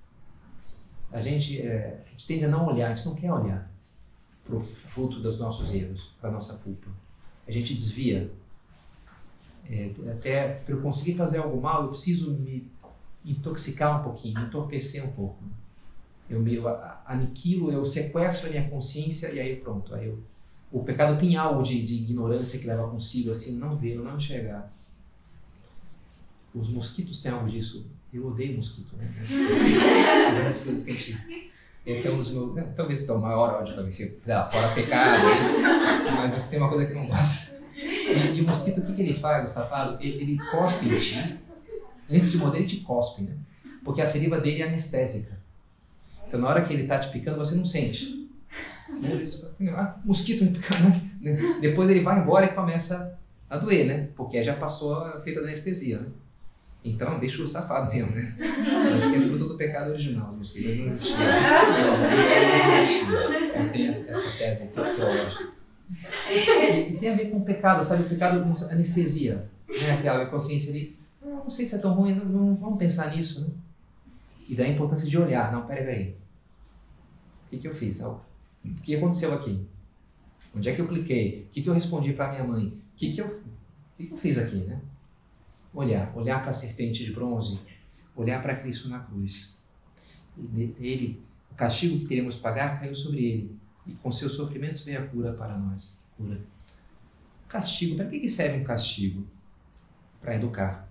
A 1.11 1.21
gente, 1.21 1.61
é, 1.61 2.03
a 2.05 2.09
gente 2.09 2.27
tende 2.27 2.45
a 2.45 2.49
não 2.49 2.65
olhar, 2.65 2.91
a 2.91 2.95
gente 2.95 3.05
não 3.05 3.15
quer 3.15 3.31
olhar 3.31 3.71
para 4.43 4.55
o 4.55 4.59
fruto 4.59 5.21
dos 5.21 5.39
nossos 5.39 5.73
erros, 5.73 6.13
para 6.19 6.29
a 6.29 6.33
nossa 6.33 6.57
culpa 6.57 7.02
a 7.47 7.51
gente 7.51 7.73
desvia. 7.73 8.31
É, 9.69 9.91
até 10.11 10.49
para 10.49 10.75
eu 10.75 10.81
conseguir 10.81 11.15
fazer 11.15 11.37
algo 11.37 11.61
mal, 11.61 11.83
eu 11.83 11.89
preciso 11.89 12.33
me 12.33 12.67
intoxicar 13.25 13.99
um 13.99 14.03
pouquinho, 14.03 14.39
me 14.39 14.45
entorpecer 14.45 15.03
um 15.05 15.11
pouco. 15.11 15.43
Eu 16.29 16.39
me 16.39 16.55
eu 16.55 16.67
aniquilo, 17.05 17.71
eu 17.71 17.85
sequestro 17.85 18.47
a 18.47 18.49
minha 18.49 18.69
consciência 18.69 19.31
e 19.31 19.39
aí 19.39 19.55
pronto. 19.55 19.93
Aí 19.93 20.07
eu, 20.07 20.21
o 20.71 20.83
pecado 20.83 21.19
tem 21.19 21.37
algo 21.37 21.61
de, 21.61 21.81
de 21.83 21.95
ignorância 21.95 22.59
que 22.59 22.67
leva 22.67 22.87
consigo, 22.89 23.31
assim, 23.31 23.57
não 23.57 23.77
ver, 23.77 23.95
não 23.95 24.15
enxergar. 24.15 24.69
Os 26.53 26.69
mosquitos 26.69 27.21
têm 27.21 27.31
algo 27.31 27.47
disso. 27.49 27.87
Eu 28.13 28.27
odeio 28.27 28.55
mosquito, 28.55 28.95
né? 28.95 29.07
É 29.13 30.63
coisas 30.63 30.83
que 30.83 30.91
a 30.91 30.93
gente 30.93 31.52
esse 31.85 32.07
é 32.07 32.11
um 32.11 32.17
dos 32.17 32.31
meus. 32.31 32.55
Né, 32.55 32.71
talvez 32.75 33.07
o 33.09 33.19
maior 33.19 33.61
ódio, 33.61 33.75
talvez, 33.75 33.95
sei 33.95 34.19
lá, 34.25 34.47
fora 34.47 34.69
pecado, 34.69 35.23
né? 35.23 36.11
mas 36.15 36.33
você 36.33 36.51
tem 36.51 36.59
uma 36.59 36.69
coisa 36.69 36.85
que 36.85 36.93
não 36.93 37.05
gosta. 37.05 37.61
E, 37.75 38.37
e, 38.37 38.41
o 38.41 38.47
mosquito, 38.47 38.79
o 38.79 38.85
que, 38.85 38.93
que 38.93 39.01
ele 39.01 39.13
faz, 39.13 39.49
o 39.49 39.53
safado? 39.53 40.01
Ele, 40.01 40.21
ele 40.21 40.37
cospe 40.49 40.89
ti. 40.97 41.39
Antes 42.09 42.31
de 42.31 42.37
morder, 42.37 42.61
ele 42.61 42.69
te 42.69 42.77
cospe, 42.77 43.23
né? 43.23 43.35
Porque 43.83 44.01
a 44.01 44.05
saliva 44.05 44.39
dele 44.39 44.61
é 44.61 44.67
anestésica. 44.67 45.37
Então, 46.27 46.39
na 46.39 46.47
hora 46.47 46.61
que 46.61 46.73
ele 46.73 46.87
tá 46.87 46.99
te 46.99 47.09
picando, 47.09 47.37
você 47.37 47.55
não 47.55 47.65
sente. 47.65 48.29
Né? 48.89 49.21
Ah, 49.75 49.99
mosquito 50.05 50.43
me 50.43 50.51
picando. 50.51 51.01
Né? 51.19 51.57
Depois 51.61 51.89
ele 51.89 52.01
vai 52.01 52.19
embora 52.19 52.45
e 52.45 52.53
começa 52.53 53.17
a 53.49 53.57
doer, 53.57 53.85
né? 53.85 54.09
Porque 54.15 54.43
já 54.43 54.53
passou 54.55 54.95
a 54.95 55.21
feita 55.21 55.41
da 55.41 55.47
anestesia, 55.47 55.99
né? 55.99 56.07
Então, 56.85 57.17
deixa 57.17 57.41
o 57.41 57.47
safado 57.47 57.93
mesmo, 57.93 58.11
né? 58.11 58.35
Acho 58.39 59.09
que 59.09 59.15
é 59.15 59.21
fruto 59.21 59.47
do 59.47 59.57
pecado 59.57 59.91
original, 59.91 60.35
os 60.39 60.51
filhos 60.51 60.79
não 60.79 60.87
existiam. 60.87 61.19
Não 62.63 62.79
existia. 62.79 63.59
Não 63.59 63.69
tem 63.69 63.87
essa 63.87 64.37
tese 64.37 64.63
aqui 64.63 64.73
teológica. 64.73 65.53
E, 66.29 66.93
e 66.93 66.97
tem 66.97 67.09
a 67.09 67.15
ver 67.15 67.29
com 67.29 67.37
o 67.37 67.45
pecado, 67.45 67.83
sabe? 67.83 68.03
O 68.03 68.09
pecado 68.09 68.43
anestesia, 68.71 69.49
né? 69.69 69.93
Aquela 69.97 70.25
consciência 70.25 70.71
ali, 70.71 70.97
não, 71.21 71.43
não 71.43 71.49
sei 71.49 71.65
se 71.65 71.75
é 71.75 71.77
tão 71.77 71.93
ruim, 71.93 72.15
não, 72.15 72.25
não 72.25 72.55
vamos 72.55 72.79
pensar 72.79 73.15
nisso, 73.15 73.41
né? 73.41 73.47
E 74.49 74.55
daí 74.55 74.71
a 74.71 74.73
importância 74.73 75.09
de 75.09 75.17
olhar, 75.17 75.51
não, 75.51 75.65
peraí, 75.65 75.85
peraí. 75.85 76.15
O 77.45 77.49
que, 77.49 77.57
que 77.59 77.67
eu 77.67 77.73
fiz? 77.73 78.01
O 78.01 78.19
que 78.81 78.95
aconteceu 78.95 79.33
aqui? 79.33 79.65
Onde 80.55 80.69
é 80.69 80.75
que 80.75 80.81
eu 80.81 80.87
cliquei? 80.87 81.47
O 81.49 81.53
que, 81.53 81.61
que 81.61 81.69
eu 81.69 81.73
respondi 81.73 82.13
para 82.13 82.31
minha 82.31 82.43
mãe? 82.43 82.65
O 82.65 82.97
que, 82.97 83.11
que, 83.11 83.21
eu, 83.21 83.27
o 83.27 83.43
que, 83.97 84.07
que 84.07 84.13
eu 84.13 84.17
fiz 84.17 84.37
aqui, 84.37 84.57
né? 84.57 84.79
Olhar, 85.73 86.15
olhar 86.15 86.41
para 86.41 86.51
a 86.51 86.53
serpente 86.53 87.03
de 87.03 87.11
bronze, 87.11 87.59
olhar 88.15 88.41
para 88.41 88.55
Cristo 88.55 88.89
na 88.89 88.99
cruz. 88.99 89.57
Ele, 90.79 91.21
o 91.51 91.55
castigo 91.55 91.99
que 91.99 92.05
teremos 92.05 92.37
pagar 92.37 92.79
caiu 92.79 92.93
sobre 92.93 93.23
ele, 93.23 93.59
e 93.85 93.93
com 93.93 94.11
seus 94.11 94.33
sofrimentos 94.33 94.83
veio 94.83 94.99
a 94.99 95.07
cura 95.07 95.33
para 95.33 95.57
nós. 95.57 95.97
Cura. 96.15 96.39
Castigo, 97.47 97.95
para 97.95 98.07
que, 98.07 98.29
serve 98.29 98.59
um 98.59 98.63
castigo? 98.63 99.27
Para 100.21 100.35
educar. 100.35 100.89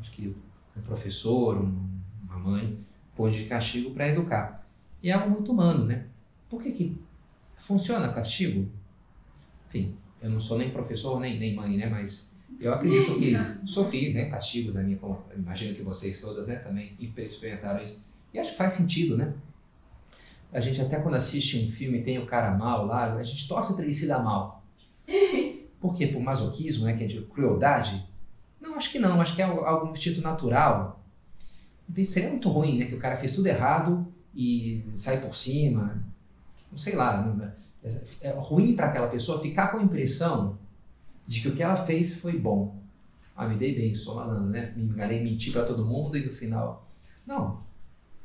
Acho 0.00 0.10
que 0.12 0.34
um 0.76 0.80
professor, 0.82 1.58
uma 1.58 2.38
mãe, 2.38 2.78
pôs 3.16 3.34
de 3.34 3.44
castigo 3.46 3.92
para 3.92 4.08
educar. 4.08 4.66
E 5.02 5.10
é 5.10 5.12
algo 5.12 5.30
muito 5.30 5.52
humano, 5.52 5.84
né? 5.84 6.06
Por 6.48 6.62
que, 6.62 6.70
que 6.70 6.98
funciona 7.56 8.12
castigo? 8.12 8.70
Enfim, 9.66 9.96
eu 10.22 10.30
não 10.30 10.40
sou 10.40 10.58
nem 10.58 10.70
professor 10.70 11.20
nem, 11.20 11.38
nem 11.38 11.54
mãe, 11.54 11.76
né? 11.76 11.86
Mas 11.86 12.29
eu 12.60 12.74
acredito 12.74 13.14
que 13.14 13.34
sofri 13.66 14.12
né, 14.12 14.26
castigos 14.26 14.74
na 14.74 14.82
minha, 14.82 14.98
imagino 15.34 15.74
que 15.74 15.82
vocês 15.82 16.20
todas 16.20 16.46
né, 16.46 16.56
também 16.56 16.94
experimentaram 17.16 17.82
isso. 17.82 18.04
E 18.34 18.38
acho 18.38 18.52
que 18.52 18.58
faz 18.58 18.74
sentido, 18.74 19.16
né? 19.16 19.32
A 20.52 20.60
gente 20.60 20.80
até 20.80 21.00
quando 21.00 21.14
assiste 21.14 21.64
um 21.64 21.68
filme 21.68 21.98
e 21.98 22.02
tem 22.02 22.18
o 22.18 22.26
cara 22.26 22.56
mal 22.56 22.84
lá, 22.84 23.14
a 23.14 23.22
gente 23.22 23.48
torce 23.48 23.74
para 23.74 23.84
ele 23.84 23.94
se 23.94 24.06
dar 24.06 24.22
mal. 24.22 24.62
Por 25.80 25.94
quê? 25.94 26.08
Por 26.08 26.20
masoquismo, 26.20 26.84
né? 26.84 26.94
Que 26.96 27.04
é 27.04 27.06
de 27.06 27.22
crueldade? 27.22 28.06
Não, 28.60 28.74
acho 28.74 28.92
que 28.92 28.98
não. 28.98 29.20
Acho 29.20 29.34
que 29.34 29.40
é 29.40 29.44
algum 29.44 29.92
instinto 29.92 30.20
natural. 30.20 31.02
Seria 32.08 32.28
muito 32.28 32.50
ruim, 32.50 32.78
né? 32.78 32.84
Que 32.84 32.94
o 32.94 32.98
cara 32.98 33.16
fez 33.16 33.34
tudo 33.34 33.46
errado 33.46 34.06
e 34.34 34.84
sai 34.94 35.20
por 35.20 35.34
cima. 35.34 36.02
Não 36.70 36.76
sei 36.76 36.94
lá. 36.94 37.34
É, 37.82 38.28
é 38.28 38.34
ruim 38.36 38.76
para 38.76 38.88
aquela 38.88 39.08
pessoa 39.08 39.40
ficar 39.40 39.68
com 39.68 39.78
a 39.78 39.82
impressão 39.82 40.58
de 41.30 41.42
que 41.42 41.48
o 41.48 41.54
que 41.54 41.62
ela 41.62 41.76
fez 41.76 42.16
foi 42.18 42.36
bom. 42.36 42.74
Ah, 43.36 43.46
me 43.46 43.54
dei 43.54 43.72
bem, 43.72 43.94
sou 43.94 44.16
malandro, 44.16 44.50
né? 44.50 44.72
Me 44.74 44.82
enganei, 44.82 45.22
menti 45.22 45.52
para 45.52 45.64
todo 45.64 45.86
mundo 45.86 46.18
e 46.18 46.26
no 46.26 46.32
final. 46.32 46.84
Não, 47.24 47.60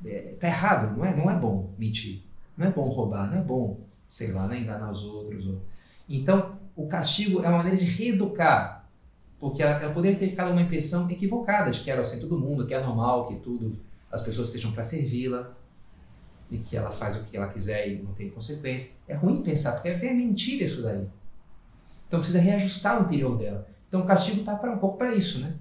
é, 0.04 0.34
tá 0.40 0.48
errado, 0.48 0.98
não 0.98 1.06
é, 1.06 1.16
não 1.16 1.30
é 1.30 1.38
bom 1.38 1.72
mentir, 1.78 2.24
não 2.58 2.66
é 2.66 2.72
bom 2.72 2.90
roubar, 2.90 3.30
não 3.30 3.38
é 3.38 3.42
bom, 3.44 3.80
sei 4.10 4.32
lá, 4.32 4.48
né, 4.48 4.60
enganar 4.60 4.90
os 4.90 5.04
outros. 5.06 5.46
Ou... 5.46 5.62
Então, 6.10 6.58
o 6.76 6.88
castigo 6.88 7.44
é 7.44 7.48
uma 7.48 7.58
maneira 7.58 7.78
de 7.78 7.86
reeducar, 7.86 8.90
porque 9.40 9.62
ela, 9.62 9.80
ela 9.80 9.94
poderia 9.94 10.18
ter 10.18 10.28
ficado 10.28 10.52
uma 10.52 10.64
impressão 10.64 11.08
equivocada 11.08 11.70
de 11.70 11.82
que 11.82 11.92
era 11.92 12.02
assim 12.02 12.20
todo 12.20 12.40
mundo, 12.40 12.66
que 12.66 12.74
é 12.74 12.84
normal, 12.84 13.28
que 13.28 13.36
tudo, 13.36 13.78
as 14.12 14.24
pessoas 14.24 14.48
estejam 14.48 14.72
para 14.72 14.82
servi-la, 14.82 15.54
e 16.50 16.58
que 16.58 16.76
ela 16.76 16.90
faz 16.90 17.18
o 17.18 17.24
que 17.26 17.38
ela 17.38 17.50
quiser 17.50 17.88
e 17.88 18.02
não 18.02 18.14
tem 18.14 18.32
consequência. 18.32 18.90
É 19.08 19.14
ruim 19.14 19.44
pensar, 19.44 19.74
porque 19.74 19.90
é 19.90 20.14
mentira 20.16 20.66
isso 20.66 20.82
daí. 20.82 21.06
Então 22.16 22.22
precisa 22.22 22.40
reajustar 22.40 23.02
o 23.02 23.06
interior 23.08 23.38
dela. 23.38 23.68
Então 23.90 24.00
o 24.00 24.06
castigo 24.06 24.40
está 24.40 24.54
um 24.54 24.78
pouco 24.78 24.98
para 24.98 25.14
isso, 25.14 25.40
né? 25.40 25.54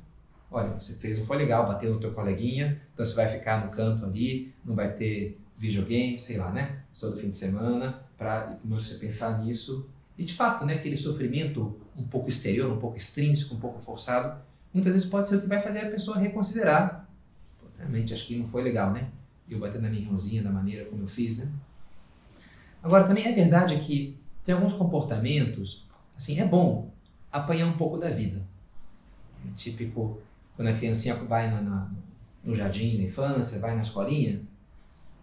Olha, 0.52 0.68
você 0.80 0.94
fez, 0.94 1.18
não 1.18 1.26
foi 1.26 1.36
legal, 1.36 1.66
bateu 1.66 1.92
no 1.92 1.98
teu 1.98 2.12
coleguinha, 2.12 2.80
então 2.92 3.04
você 3.04 3.12
vai 3.16 3.26
ficar 3.26 3.64
no 3.64 3.72
canto 3.72 4.04
ali, 4.04 4.54
não 4.64 4.72
vai 4.72 4.92
ter 4.92 5.36
videogame, 5.58 6.18
sei 6.20 6.38
lá, 6.38 6.52
né? 6.52 6.78
Todo 6.98 7.16
fim 7.16 7.28
de 7.28 7.34
semana, 7.34 8.00
para 8.16 8.56
você 8.64 8.94
pensar 8.94 9.42
nisso. 9.42 9.88
E 10.16 10.24
de 10.24 10.32
fato, 10.32 10.64
né, 10.64 10.74
aquele 10.74 10.96
sofrimento 10.96 11.76
um 11.96 12.04
pouco 12.04 12.28
exterior, 12.28 12.72
um 12.72 12.78
pouco 12.78 12.96
extrínseco, 12.96 13.56
um 13.56 13.58
pouco 13.58 13.80
forçado, 13.80 14.40
muitas 14.72 14.92
vezes 14.92 15.08
pode 15.08 15.26
ser 15.26 15.36
o 15.36 15.40
que 15.40 15.48
vai 15.48 15.60
fazer 15.60 15.80
a 15.80 15.90
pessoa 15.90 16.18
reconsiderar. 16.18 17.08
Pô, 17.58 17.66
realmente 17.76 18.14
acho 18.14 18.28
que 18.28 18.38
não 18.38 18.46
foi 18.46 18.62
legal, 18.62 18.92
né? 18.92 19.08
Eu 19.50 19.58
bater 19.58 19.82
na 19.82 19.90
minha 19.90 20.02
irmãzinha 20.02 20.40
da 20.40 20.50
maneira 20.50 20.84
como 20.84 21.02
eu 21.02 21.08
fiz, 21.08 21.38
né? 21.38 21.50
Agora, 22.80 23.02
também 23.02 23.26
é 23.26 23.32
verdade 23.32 23.76
que 23.78 24.16
tem 24.44 24.54
alguns 24.54 24.74
comportamentos, 24.74 25.84
assim, 26.16 26.40
é 26.40 26.44
bom 26.44 26.92
apanhar 27.30 27.66
um 27.66 27.76
pouco 27.76 27.98
da 27.98 28.08
vida. 28.08 28.42
Típico 29.56 30.20
quando 30.56 30.68
a 30.68 30.74
criancinha 30.74 31.14
vai 31.16 31.50
na, 31.50 31.60
na, 31.60 31.90
no 32.44 32.54
jardim, 32.54 32.98
na 32.98 33.04
infância, 33.04 33.58
vai 33.58 33.74
na 33.74 33.82
escolinha, 33.82 34.40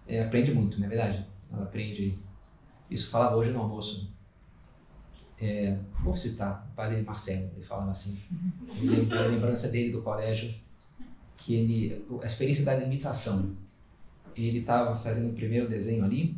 é, 0.07 0.23
aprende 0.23 0.53
muito, 0.53 0.79
não 0.79 0.85
é 0.85 0.89
verdade? 0.89 1.25
Ela 1.51 1.63
aprende. 1.63 2.17
Isso 2.89 3.09
falava 3.09 3.35
hoje 3.35 3.51
no 3.51 3.61
almoço. 3.61 4.11
É, 5.39 5.75
vou 5.99 6.15
citar 6.15 6.67
o 6.71 6.75
padre 6.75 7.01
Marcelo, 7.01 7.49
ele 7.55 7.65
falava 7.65 7.91
assim. 7.91 8.19
a 9.11 9.21
lembrança 9.27 9.69
dele 9.69 9.91
do 9.91 10.01
colégio, 10.01 10.53
que 11.37 11.55
ele. 11.55 12.05
a 12.21 12.25
experiência 12.25 12.65
da 12.65 12.75
limitação. 12.75 13.55
Ele 14.35 14.59
estava 14.59 14.95
fazendo 14.95 15.31
o 15.31 15.33
primeiro 15.33 15.67
desenho 15.67 16.05
ali, 16.05 16.37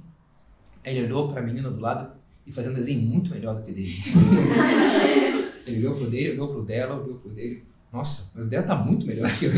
ele 0.84 1.04
olhou 1.04 1.28
para 1.28 1.42
a 1.42 1.44
menina 1.44 1.70
do 1.70 1.80
lado 1.80 2.12
e 2.46 2.52
fazia 2.52 2.72
um 2.72 2.76
desenho 2.76 3.02
muito 3.02 3.32
melhor 3.32 3.56
do 3.56 3.64
que 3.64 3.72
dele. 3.72 3.94
ele 5.66 5.80
olhou 5.80 5.98
pro 5.98 6.10
dele, 6.10 6.32
olhou 6.32 6.48
pro 6.50 6.64
dela, 6.64 6.96
olhou 6.96 7.16
pro 7.16 7.30
dele 7.32 7.64
nossa, 7.94 8.32
mas 8.34 8.48
dela 8.48 8.66
tá 8.66 8.76
muito 8.76 9.06
melhor 9.06 9.30
que 9.38 9.46
eu. 9.46 9.52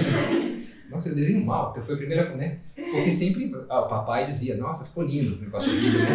Nossa, 0.92 1.08
eu 1.08 1.16
desenho 1.16 1.44
mal. 1.46 1.72
Então 1.72 1.82
foi 1.82 1.96
a 1.96 1.98
primeira, 1.98 2.36
né? 2.36 2.60
Porque 2.76 3.10
sempre 3.10 3.50
ó, 3.70 3.86
o 3.86 3.88
papai 3.88 4.26
dizia, 4.26 4.58
nossa, 4.58 4.84
ficou 4.84 5.06
lindo 5.06 5.36
o 5.36 5.42
negócio 5.42 5.72
lindo, 5.74 5.98
né? 5.98 6.10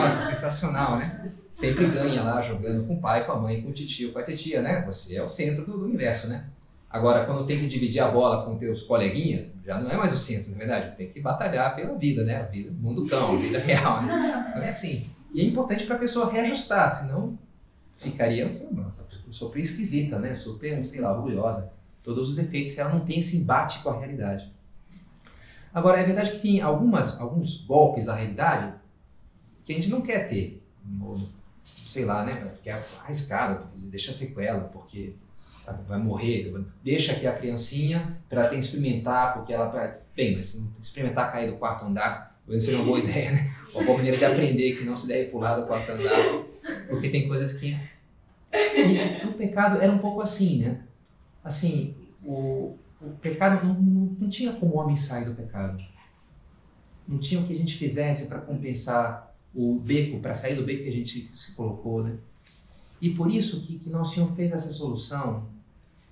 Nossa, 0.00 0.30
sensacional, 0.30 0.98
né? 0.98 1.30
Sempre 1.50 1.86
ganha 1.86 2.24
lá 2.24 2.40
jogando 2.40 2.84
com 2.86 2.94
o 2.94 3.00
pai, 3.00 3.24
com 3.24 3.32
a 3.32 3.40
mãe, 3.40 3.62
com 3.62 3.70
o 3.70 3.72
tio, 3.72 4.12
com 4.12 4.18
a 4.18 4.22
titia, 4.24 4.60
né? 4.60 4.84
Você 4.84 5.16
é 5.16 5.22
o 5.22 5.28
centro 5.28 5.64
do, 5.64 5.78
do 5.78 5.84
universo, 5.84 6.28
né? 6.28 6.44
Agora, 6.90 7.24
quando 7.24 7.46
tem 7.46 7.60
que 7.60 7.68
dividir 7.68 8.00
a 8.00 8.08
bola 8.08 8.44
com 8.44 8.58
teus 8.58 8.82
coleguinhas, 8.82 9.46
já 9.64 9.78
não 9.78 9.90
é 9.90 9.96
mais 9.96 10.12
o 10.12 10.18
centro, 10.18 10.50
na 10.50 10.56
é 10.56 10.58
verdade. 10.58 10.96
Tem 10.96 11.08
que 11.08 11.20
batalhar 11.20 11.76
pela 11.76 11.96
vida, 11.96 12.24
né? 12.24 12.36
A 12.36 12.42
vida, 12.42 12.72
mundo 12.72 13.06
cão, 13.06 13.36
a 13.36 13.38
vida 13.38 13.58
real, 13.60 14.02
né? 14.02 14.48
Então 14.50 14.62
é 14.62 14.70
assim. 14.70 15.08
E 15.32 15.40
é 15.40 15.44
importante 15.44 15.84
para 15.84 15.96
a 15.96 15.98
pessoa 15.98 16.30
reajustar, 16.30 16.90
senão 16.90 17.38
ficaria 17.96 18.66
super 19.30 19.60
esquisita, 19.60 20.18
né? 20.18 20.34
Super, 20.34 20.84
sei 20.86 21.00
lá, 21.00 21.12
orgulhosa. 21.12 21.72
Todos 22.02 22.30
os 22.30 22.36
defeitos, 22.36 22.76
ela 22.78 22.90
não 22.90 23.04
tem 23.04 23.18
esse 23.18 23.36
embate 23.36 23.80
com 23.80 23.90
a 23.90 23.98
realidade. 23.98 24.50
Agora, 25.72 26.00
é 26.00 26.04
verdade 26.04 26.32
que 26.32 26.38
tem 26.38 26.60
algumas, 26.60 27.20
alguns 27.20 27.64
golpes 27.64 28.08
à 28.08 28.14
realidade 28.14 28.74
que 29.64 29.72
a 29.72 29.74
gente 29.74 29.90
não 29.90 30.00
quer 30.00 30.28
ter. 30.28 30.62
Sei 31.62 32.04
lá, 32.04 32.24
né? 32.24 32.36
Porque 32.46 32.70
é 32.70 32.82
arriscado, 33.04 33.66
deixa 33.76 34.12
sequela, 34.12 34.60
porque 34.60 35.14
vai 35.86 35.98
morrer. 35.98 36.54
Deixa 36.82 37.12
aqui 37.12 37.26
a 37.26 37.36
criancinha 37.36 38.18
para 38.28 38.42
ela 38.42 38.50
ter 38.50 38.56
que 38.56 38.64
experimentar, 38.64 39.34
porque 39.34 39.52
ela. 39.52 40.00
Bem, 40.16 40.36
mas 40.36 40.66
experimentar 40.82 41.30
cair 41.30 41.50
do 41.52 41.58
quarto 41.58 41.84
andar 41.84 42.27
talvez 42.48 42.64
seja 42.64 42.78
uma 42.78 42.86
boa 42.86 42.98
ideia, 43.04 43.32
né? 43.32 43.54
Uma 43.74 43.84
boa 43.84 43.96
maneira 43.98 44.16
de 44.16 44.24
aprender 44.24 44.74
que 44.74 44.84
não 44.84 44.96
se 44.96 45.06
deve 45.06 45.30
pular 45.30 45.56
do 45.56 45.66
quarto 45.66 45.92
andar, 45.92 46.44
porque 46.88 47.10
tem 47.10 47.28
coisas 47.28 47.58
que 47.58 47.78
e 48.50 49.26
o 49.26 49.34
pecado 49.34 49.78
era 49.80 49.92
um 49.92 49.98
pouco 49.98 50.22
assim, 50.22 50.60
né? 50.60 50.80
Assim, 51.44 51.94
o, 52.24 52.74
o 53.00 53.10
pecado 53.20 53.66
não, 53.66 53.74
não, 53.74 54.16
não 54.18 54.30
tinha 54.30 54.52
como 54.54 54.74
o 54.74 54.78
homem 54.78 54.96
sair 54.96 55.26
do 55.26 55.34
pecado. 55.34 55.84
Não 57.06 57.18
tinha 57.18 57.40
o 57.40 57.44
que 57.44 57.52
a 57.52 57.56
gente 57.56 57.76
fizesse 57.76 58.26
para 58.26 58.40
compensar 58.40 59.34
o 59.54 59.78
beco, 59.78 60.18
para 60.20 60.34
sair 60.34 60.54
do 60.54 60.64
beco 60.64 60.82
que 60.84 60.88
a 60.88 60.92
gente 60.92 61.30
se 61.34 61.52
colocou, 61.52 62.02
né? 62.02 62.16
E 63.00 63.10
por 63.10 63.30
isso 63.30 63.66
que, 63.66 63.78
que 63.78 63.90
Nosso 63.90 64.14
Senhor 64.14 64.34
fez 64.34 64.50
essa 64.50 64.70
solução, 64.70 65.46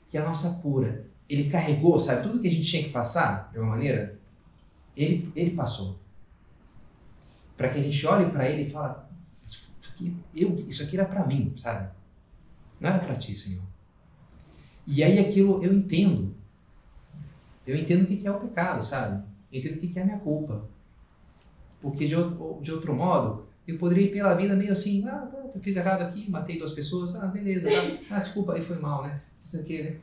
que 0.09 0.19
é 0.19 0.21
a 0.21 0.25
nossa 0.25 0.61
cura. 0.61 1.07
Ele 1.29 1.49
carregou, 1.49 1.99
sabe, 1.99 2.23
tudo 2.23 2.41
que 2.41 2.49
a 2.49 2.51
gente 2.51 2.69
tinha 2.69 2.85
que 2.85 2.91
passar, 2.91 3.51
de 3.51 3.59
uma 3.59 3.71
maneira, 3.71 4.19
ele, 4.97 5.33
ele 5.35 5.51
passou. 5.51 5.99
Para 7.57 7.69
que 7.69 7.79
a 7.79 7.83
gente 7.83 8.07
olhe 8.07 8.31
para 8.31 8.49
ele 8.49 8.63
e 8.63 8.71
fale, 8.71 8.95
isso 9.47 9.77
aqui, 9.91 10.17
eu, 10.35 10.57
isso 10.69 10.83
aqui 10.83 10.97
era 10.97 11.07
para 11.07 11.27
mim, 11.27 11.53
sabe? 11.57 11.91
Não 12.81 12.91
era 12.91 12.99
para 12.99 13.17
ti, 13.17 13.35
Senhor. 13.35 13.63
E 14.87 15.03
aí 15.03 15.19
aquilo 15.19 15.63
eu 15.65 15.73
entendo. 15.73 16.35
Eu 17.67 17.77
entendo 17.77 18.05
o 18.05 18.07
que 18.07 18.27
é 18.27 18.31
o 18.31 18.39
pecado, 18.39 18.83
sabe? 18.83 19.25
Eu 19.51 19.59
entendo 19.59 19.77
o 19.77 19.79
que 19.79 19.99
é 19.99 20.03
a 20.03 20.05
minha 20.05 20.19
culpa. 20.19 20.69
Porque 21.81 22.07
de 22.07 22.15
outro, 22.15 22.59
de 22.63 22.73
outro 22.73 22.95
modo, 22.95 23.47
eu 23.67 23.77
poderia 23.79 24.07
ir 24.07 24.13
pela 24.13 24.35
vida 24.35 24.55
meio 24.55 24.73
assim, 24.73 25.07
ah, 25.09 25.27
tá, 25.27 25.39
eu 25.55 25.61
fiz 25.61 25.77
errado 25.77 26.03
aqui, 26.03 26.31
matei 26.31 26.59
duas 26.59 26.73
pessoas, 26.73 27.15
ah, 27.17 27.27
beleza, 27.27 27.69
tá. 27.69 27.99
ah, 28.17 28.21
desculpa, 28.21 28.55
aí 28.55 28.63
foi 28.63 28.79
mal, 28.79 29.03
né? 29.03 29.21
Isso 29.41 29.57
né? 29.57 29.97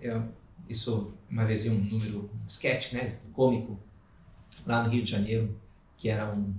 Eu, 0.00 0.24
isso, 0.68 1.12
uma 1.30 1.44
vez 1.44 1.64
vi 1.64 1.70
um 1.70 1.78
número, 1.78 2.30
um 2.32 2.46
sketch, 2.48 2.94
né, 2.94 3.18
cômico, 3.32 3.78
lá 4.66 4.82
no 4.82 4.90
Rio 4.90 5.04
de 5.04 5.10
Janeiro, 5.10 5.54
que 5.96 6.08
era 6.08 6.30
um, 6.32 6.54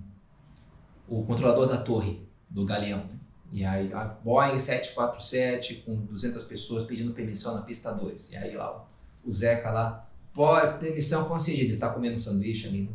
o 1.08 1.24
controlador 1.24 1.68
da 1.68 1.77
torre 1.77 2.22
do 2.50 2.65
galeão. 2.65 3.04
E 3.51 3.63
aí, 3.63 3.94
a 3.94 4.06
Boeing 4.06 4.60
747 4.60 5.84
com 5.86 5.96
200 6.06 6.44
pessoas 6.44 6.86
pedindo 6.86 7.13
permissão 7.13 7.56
na 7.56 7.62
pista 7.62 7.92
2. 7.92 8.32
E 8.32 8.36
aí 8.36 8.56
lá, 8.56 8.86
o 9.24 9.32
Zeca 9.32 9.72
lá, 9.72 10.10
pode, 10.34 10.80
permissão 10.80 11.25
concedida, 11.25 11.72
ele 11.72 11.77
tá 11.77 11.89
comendo 11.89 12.20
sanduíche 12.20 12.68
ali, 12.68 12.82
né? 12.84 12.89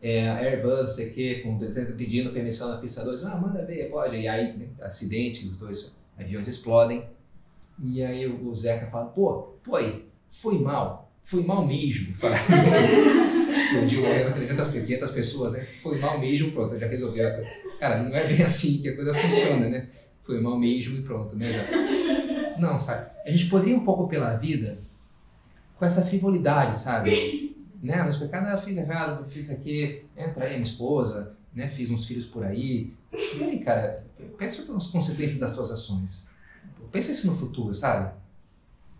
é, 0.00 0.28
Airbus, 0.28 0.78
não 0.78 0.86
sei 0.86 1.10
o 1.10 1.14
quê, 1.14 1.40
com 1.42 1.58
pedindo 1.96 2.32
permissão 2.32 2.68
na 2.68 2.76
pista 2.78 3.04
2, 3.04 3.24
ah, 3.24 3.36
manda 3.36 3.64
ver, 3.64 3.90
pode. 3.90 4.16
E 4.16 4.28
aí, 4.28 4.56
né, 4.56 4.68
acidente, 4.80 5.46
os 5.48 5.56
dois 5.56 5.94
aviões 6.16 6.46
explodem. 6.46 7.04
E 7.82 8.02
aí 8.02 8.26
o 8.26 8.54
Zeca 8.54 8.90
fala, 8.90 9.06
pô, 9.06 9.54
foi, 9.62 10.06
foi 10.28 10.58
mal, 10.58 11.12
foi 11.22 11.44
mal 11.44 11.66
mesmo. 11.66 12.14
Assim, 13.78 13.86
explodiu 13.86 14.32
300, 14.32 14.68
500 14.68 15.10
pessoas, 15.10 15.52
né? 15.52 15.66
Foi 15.78 15.98
mal 15.98 16.18
mesmo, 16.18 16.52
pronto, 16.52 16.78
já 16.78 16.86
resolveu. 16.86 17.28
Cara, 17.78 18.02
não 18.02 18.14
é 18.14 18.26
bem 18.26 18.42
assim 18.42 18.82
que 18.82 18.88
a 18.88 18.96
coisa 18.96 19.14
funciona, 19.14 19.68
né? 19.68 19.88
Foi 20.22 20.40
mal 20.40 20.58
mesmo 20.58 20.98
e 20.98 21.02
pronto, 21.02 21.36
né? 21.36 21.52
Já. 21.52 22.58
Não, 22.58 22.78
sabe? 22.80 23.10
A 23.24 23.30
gente 23.30 23.46
poderia 23.46 23.76
um 23.76 23.84
pouco 23.84 24.08
pela 24.08 24.34
vida 24.34 24.76
com 25.76 25.84
essa 25.84 26.02
frivolidade, 26.02 26.76
sabe? 26.76 27.56
Né? 27.82 28.02
Nos 28.02 28.16
pecados, 28.16 28.48
ah, 28.48 28.52
eu 28.52 28.58
fiz 28.58 28.76
errado, 28.76 29.24
fiz 29.24 29.50
aqui, 29.50 30.04
entra 30.16 30.44
aí, 30.44 30.50
minha 30.50 30.62
esposa, 30.62 31.36
né? 31.54 31.68
Fiz 31.68 31.90
uns 31.90 32.06
filhos 32.06 32.26
por 32.26 32.44
aí. 32.44 32.92
E 33.12 33.42
aí, 33.44 33.58
cara, 33.60 34.04
pensa 34.36 34.70
nas 34.72 34.88
consequências 34.88 35.38
das 35.38 35.52
tuas 35.52 35.70
ações. 35.70 36.26
Pensa 36.90 37.12
isso 37.12 37.26
no 37.26 37.36
futuro, 37.36 37.74
sabe? 37.74 38.12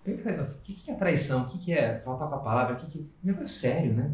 O 0.07 0.63
que, 0.63 0.73
que 0.73 0.91
é 0.91 0.95
traição? 0.95 1.43
O 1.43 1.47
que, 1.47 1.59
que 1.59 1.73
é 1.73 2.01
faltar 2.01 2.29
com 2.29 2.37
a 2.37 2.39
palavra? 2.39 2.75
O 2.75 2.79
que, 2.79 2.87
que... 2.87 3.11
Negócio 3.23 3.45
é 3.45 3.73
sério, 3.73 3.93
né? 3.93 4.11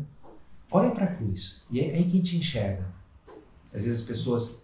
Olha 0.75 0.91
para 0.91 1.05
a 1.05 1.15
cruz. 1.15 1.63
E 1.71 1.81
é 1.81 1.95
aí 1.95 2.05
quem 2.05 2.21
te 2.21 2.37
enxerga. 2.37 2.85
Às 3.73 3.85
vezes 3.85 4.01
as 4.01 4.07
pessoas 4.07 4.61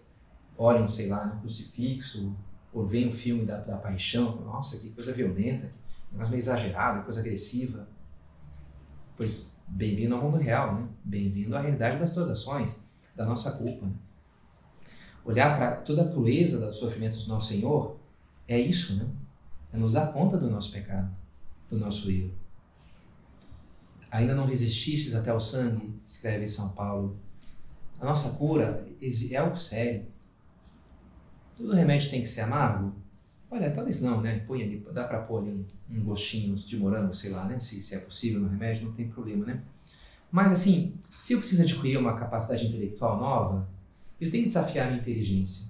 olham, 0.59 0.89
sei 0.89 1.07
lá, 1.07 1.25
no 1.25 1.39
crucifixo, 1.39 2.37
ou 2.73 2.85
veem 2.85 3.07
o 3.07 3.13
filme 3.13 3.47
da, 3.47 3.61
da 3.61 3.79
paixão. 3.79 4.41
Nossa, 4.41 4.77
que 4.79 4.91
coisa 4.91 5.13
violenta, 5.13 5.69
que 5.69 6.13
negócio 6.13 6.33
meio 6.33 6.41
exagerado, 6.41 7.05
coisa 7.05 7.21
agressiva. 7.21 7.87
Pois, 9.17 9.53
bem-vindo 9.69 10.17
ao 10.17 10.21
mundo 10.21 10.37
real, 10.37 10.75
né? 10.75 10.89
Bem-vindo 11.05 11.57
à 11.57 11.61
realidade 11.61 12.01
das 12.01 12.11
tuas 12.11 12.29
ações, 12.29 12.77
da 13.15 13.25
nossa 13.25 13.53
culpa. 13.53 13.87
Né? 13.87 13.93
Olhar 15.25 15.57
para 15.57 15.77
toda 15.77 16.03
a 16.03 16.11
crueza 16.11 16.59
dos 16.59 16.75
sofrimentos 16.75 17.25
do 17.25 17.29
nosso 17.29 17.53
Senhor 17.53 17.97
é 18.49 18.59
isso, 18.59 18.97
né? 18.97 19.09
É 19.73 19.77
nos 19.77 19.93
dar 19.93 20.13
conta 20.13 20.37
do 20.37 20.51
nosso 20.51 20.73
pecado, 20.73 21.09
do 21.71 21.79
nosso 21.79 22.11
erro. 22.11 22.35
Ainda 24.11 24.35
não 24.35 24.47
resististes 24.47 25.15
até 25.15 25.33
o 25.33 25.41
sangue, 25.41 25.95
escreve 26.05 26.47
São 26.47 26.71
Paulo. 26.71 27.17
A 28.01 28.05
nossa 28.05 28.31
cura 28.31 28.87
é 29.01 29.37
algo 29.37 29.57
sério. 29.57 30.07
Todo 31.57 31.73
remédio 31.73 32.11
tem 32.11 32.23
que 32.23 32.29
ser 32.29 32.41
amargo? 32.41 32.95
Olha, 33.51 33.71
talvez 33.71 34.01
não, 34.01 34.21
né? 34.21 34.39
Põe 34.47 34.63
ali, 34.63 34.87
dá 34.93 35.05
para 35.05 35.19
pôr 35.21 35.43
ali 35.43 35.51
um, 35.51 35.65
um, 35.91 36.05
gostinho 36.05 36.55
de 36.55 36.77
morango, 36.77 37.13
sei 37.13 37.31
lá, 37.31 37.45
né? 37.45 37.61
Se, 37.61 37.83
se 37.83 37.95
é 37.95 37.99
possível 37.99 38.41
no 38.41 38.49
remédio, 38.49 38.87
não 38.87 38.93
tem 38.93 39.09
problema, 39.09 39.45
né? 39.45 39.61
Mas 40.31 40.53
assim, 40.53 40.95
se 41.21 41.33
eu 41.33 41.39
preciso 41.39 41.63
adquirir 41.63 41.99
uma 41.99 42.17
capacidade 42.17 42.67
intelectual 42.67 43.19
nova, 43.19 43.69
eu 44.21 44.31
tenho 44.31 44.45
que 44.45 44.49
desafiar 44.49 44.87
a 44.87 44.91
minha 44.91 45.03
inteligência. 45.03 45.69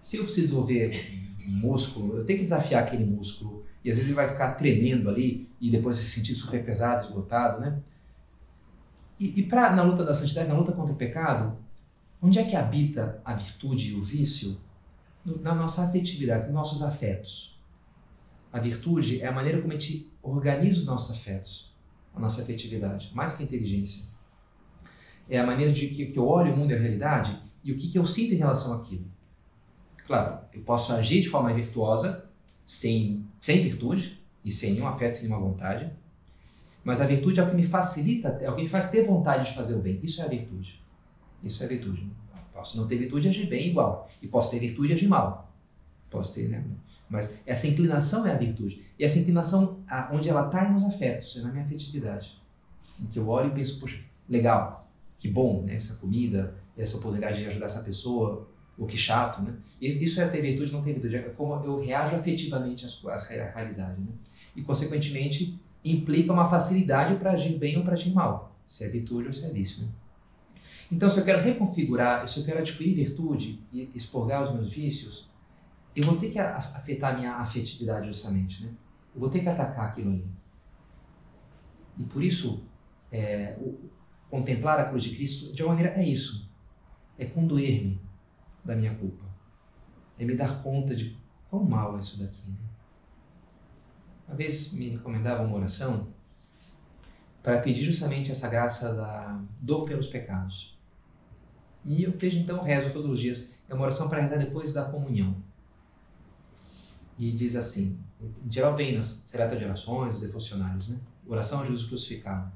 Se 0.00 0.16
eu 0.16 0.24
preciso 0.24 0.46
desenvolver 0.48 1.24
músculo, 1.46 2.16
eu 2.16 2.24
tenho 2.24 2.38
que 2.38 2.44
desafiar 2.44 2.82
aquele 2.82 3.04
músculo. 3.04 3.64
E 3.84 3.90
às 3.90 3.96
vezes 3.96 4.06
ele 4.06 4.16
vai 4.16 4.28
ficar 4.28 4.54
tremendo 4.54 5.08
ali 5.08 5.46
e 5.64 5.70
depois 5.70 5.96
se 5.96 6.04
sentir 6.04 6.34
super 6.34 6.62
pesado, 6.62 7.06
esgotado, 7.06 7.58
né? 7.58 7.80
E, 9.18 9.40
e 9.40 9.42
pra, 9.44 9.74
na 9.74 9.82
luta 9.82 10.04
da 10.04 10.12
santidade, 10.12 10.46
na 10.46 10.54
luta 10.54 10.72
contra 10.72 10.92
o 10.92 10.96
pecado, 10.96 11.56
onde 12.20 12.38
é 12.38 12.44
que 12.44 12.54
habita 12.54 13.18
a 13.24 13.32
virtude 13.32 13.92
e 13.92 13.94
o 13.94 14.04
vício? 14.04 14.60
No, 15.24 15.40
na 15.40 15.54
nossa 15.54 15.82
afetividade, 15.84 16.44
nos 16.44 16.52
nossos 16.52 16.82
afetos. 16.82 17.58
A 18.52 18.60
virtude 18.60 19.22
é 19.22 19.26
a 19.26 19.32
maneira 19.32 19.58
como 19.62 19.72
a 19.72 19.78
gente 19.78 20.12
organiza 20.22 20.80
os 20.80 20.86
nossos 20.86 21.16
afetos, 21.16 21.74
a 22.14 22.20
nossa 22.20 22.42
afetividade, 22.42 23.10
mais 23.14 23.34
que 23.34 23.42
a 23.42 23.46
inteligência. 23.46 24.04
É 25.30 25.40
a 25.40 25.46
maneira 25.46 25.72
de 25.72 25.88
que, 25.88 26.04
que 26.04 26.18
eu 26.18 26.28
olho 26.28 26.52
o 26.52 26.56
mundo 26.58 26.72
e 26.72 26.74
a 26.74 26.78
realidade 26.78 27.40
e 27.64 27.72
o 27.72 27.76
que, 27.78 27.90
que 27.90 27.98
eu 27.98 28.04
sinto 28.04 28.34
em 28.34 28.36
relação 28.36 28.74
àquilo. 28.74 29.10
Claro, 30.06 30.40
eu 30.52 30.60
posso 30.60 30.92
agir 30.92 31.22
de 31.22 31.30
forma 31.30 31.54
virtuosa, 31.54 32.28
sem, 32.66 33.26
sem 33.40 33.62
virtude 33.62 34.22
e 34.44 34.52
sem 34.52 34.74
nenhum 34.74 34.86
afeto, 34.86 35.14
sem 35.14 35.28
nenhuma 35.28 35.46
vontade. 35.46 35.90
Mas 36.84 37.00
a 37.00 37.06
virtude 37.06 37.40
é 37.40 37.42
o 37.42 37.48
que 37.48 37.56
me 37.56 37.64
facilita, 37.64 38.28
é 38.42 38.50
o 38.50 38.54
que 38.54 38.62
me 38.62 38.68
faz 38.68 38.90
ter 38.90 39.04
vontade 39.04 39.48
de 39.48 39.54
fazer 39.54 39.74
o 39.74 39.78
bem. 39.78 39.98
Isso 40.02 40.20
é 40.20 40.24
a 40.26 40.28
virtude. 40.28 40.82
Isso 41.42 41.62
é 41.62 41.66
a 41.66 41.68
virtude. 41.68 42.10
Posso 42.52 42.76
não 42.76 42.86
ter 42.86 42.98
virtude 42.98 43.26
e 43.26 43.30
agir 43.30 43.46
bem 43.46 43.68
igual. 43.68 44.08
E 44.22 44.28
posso 44.28 44.50
ter 44.50 44.58
virtude 44.58 44.90
e 44.90 44.92
agir 44.92 45.08
mal. 45.08 45.50
Posso 46.10 46.34
ter, 46.34 46.48
né? 46.48 46.62
Mas 47.08 47.40
essa 47.46 47.66
inclinação 47.66 48.26
é 48.26 48.32
a 48.32 48.36
virtude. 48.36 48.84
E 48.98 49.04
essa 49.04 49.18
inclinação, 49.18 49.80
onde 50.12 50.28
ela 50.28 50.46
está 50.46 50.68
nos 50.70 50.84
afetos, 50.84 51.36
é 51.36 51.40
na 51.40 51.50
minha 51.50 51.64
afetividade. 51.64 52.38
Em 53.00 53.06
que 53.06 53.18
eu 53.18 53.28
olho 53.28 53.50
e 53.50 53.54
penso, 53.54 53.80
poxa, 53.80 54.00
legal, 54.28 54.86
que 55.18 55.28
bom, 55.28 55.62
né? 55.62 55.74
Essa 55.74 55.94
comida, 55.94 56.54
essa 56.76 56.96
oportunidade 56.98 57.40
de 57.40 57.46
ajudar 57.46 57.66
essa 57.66 57.82
pessoa, 57.82 58.48
o 58.76 58.86
que 58.86 58.96
chato, 58.96 59.42
né? 59.42 59.54
Isso 59.80 60.20
é 60.20 60.28
ter 60.28 60.42
virtude, 60.42 60.72
não 60.72 60.82
ter 60.82 60.92
virtude. 60.92 61.16
É 61.16 61.20
como 61.30 61.64
eu 61.64 61.80
reajo 61.80 62.16
afetivamente 62.16 62.86
às 62.86 63.26
realidades, 63.28 63.98
né? 63.98 64.12
E, 64.54 64.62
consequentemente, 64.62 65.60
implica 65.84 66.32
uma 66.32 66.48
facilidade 66.48 67.16
para 67.16 67.32
agir 67.32 67.58
bem 67.58 67.76
ou 67.76 67.84
para 67.84 67.92
agir 67.92 68.12
mal. 68.12 68.56
Se 68.64 68.84
é 68.84 68.88
virtude 68.88 69.26
ou 69.26 69.32
se 69.32 69.44
é 69.44 69.50
vício, 69.50 69.82
né? 69.82 69.88
Então, 70.90 71.08
se 71.08 71.18
eu 71.18 71.24
quero 71.24 71.42
reconfigurar, 71.42 72.28
se 72.28 72.40
eu 72.40 72.44
quero 72.44 72.60
adquirir 72.60 72.94
virtude 72.94 73.62
e 73.72 73.90
expurgar 73.94 74.42
os 74.42 74.52
meus 74.52 74.72
vícios, 74.72 75.28
eu 75.96 76.04
vou 76.04 76.16
ter 76.16 76.30
que 76.30 76.38
afetar 76.38 77.14
a 77.14 77.18
minha 77.18 77.32
afetividade 77.36 78.06
justamente, 78.06 78.64
né? 78.64 78.70
Eu 79.14 79.20
vou 79.20 79.30
ter 79.30 79.40
que 79.40 79.48
atacar 79.48 79.86
aquilo 79.90 80.10
ali. 80.10 80.26
E 81.96 82.02
por 82.04 82.22
isso, 82.22 82.64
é, 83.10 83.56
o, 83.60 83.88
contemplar 84.28 84.80
a 84.80 84.84
cruz 84.86 85.04
de 85.04 85.14
Cristo, 85.14 85.54
de 85.54 85.62
uma 85.62 85.74
maneira, 85.74 85.94
é 85.94 86.04
isso. 86.06 86.50
É 87.16 87.24
condoer-me 87.24 88.00
da 88.64 88.74
minha 88.74 88.94
culpa. 88.94 89.24
É 90.18 90.24
me 90.24 90.34
dar 90.34 90.62
conta 90.62 90.94
de 90.94 91.16
quão 91.48 91.64
mal 91.64 91.96
é 91.96 92.00
isso 92.00 92.18
daqui. 92.18 92.42
Né? 92.48 92.56
Uma 94.34 94.38
vez 94.38 94.72
me 94.72 94.88
recomendavam 94.88 95.46
uma 95.46 95.58
oração 95.58 96.08
para 97.40 97.60
pedir 97.60 97.84
justamente 97.84 98.32
essa 98.32 98.48
graça 98.48 98.92
da 98.92 99.40
dor 99.60 99.84
pelos 99.84 100.08
pecados. 100.08 100.76
E 101.84 102.02
eu 102.02 102.10
desde 102.10 102.40
então 102.40 102.60
rezo 102.60 102.92
todos 102.92 103.12
os 103.12 103.20
dias. 103.20 103.50
É 103.68 103.74
uma 103.74 103.84
oração 103.84 104.08
para 104.08 104.20
rezar 104.20 104.38
depois 104.38 104.72
da 104.72 104.86
comunhão. 104.86 105.36
E 107.16 107.30
diz 107.30 107.54
assim, 107.54 107.96
em 108.44 108.50
geral 108.50 108.74
vem 108.74 108.96
nas 108.96 109.06
serata 109.06 109.54
de 109.54 109.64
orações, 109.64 110.14
os 110.14 110.22
devocionários, 110.22 110.88
né? 110.88 110.98
Oração 111.24 111.60
a 111.60 111.66
Jesus 111.66 111.86
crucificado. 111.86 112.50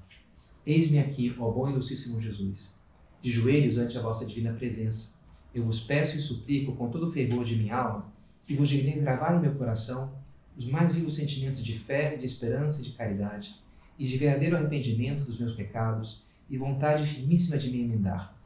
Eis-me 0.66 0.98
aqui, 0.98 1.36
ó 1.38 1.48
bom 1.52 1.70
e 1.70 1.72
docíssimo 1.72 2.20
Jesus, 2.20 2.74
de 3.22 3.30
joelhos 3.30 3.78
ante 3.78 3.96
a 3.96 4.02
vossa 4.02 4.26
divina 4.26 4.52
presença 4.52 5.16
eu 5.54 5.64
vos 5.64 5.80
peço 5.80 6.16
e 6.16 6.20
suplico 6.20 6.74
com 6.74 6.90
todo 6.90 7.06
o 7.06 7.10
fervor 7.10 7.44
de 7.44 7.56
minha 7.56 7.76
alma 7.76 8.12
que 8.42 8.54
vos 8.54 8.68
dignem 8.68 9.00
gravar 9.00 9.36
em 9.36 9.40
meu 9.40 9.54
coração 9.54 10.12
os 10.58 10.66
mais 10.66 10.92
vivos 10.92 11.14
sentimentos 11.14 11.64
de 11.64 11.78
fé, 11.78 12.16
de 12.16 12.26
esperança 12.26 12.80
e 12.80 12.84
de 12.84 12.90
caridade, 12.90 13.54
e 13.96 14.06
de 14.06 14.18
verdadeiro 14.18 14.56
arrependimento 14.56 15.24
dos 15.24 15.38
meus 15.38 15.52
pecados 15.52 16.24
e 16.50 16.58
vontade 16.58 17.06
firmíssima 17.06 17.56
de 17.56 17.70
me 17.70 17.80
emendar. 17.80 18.36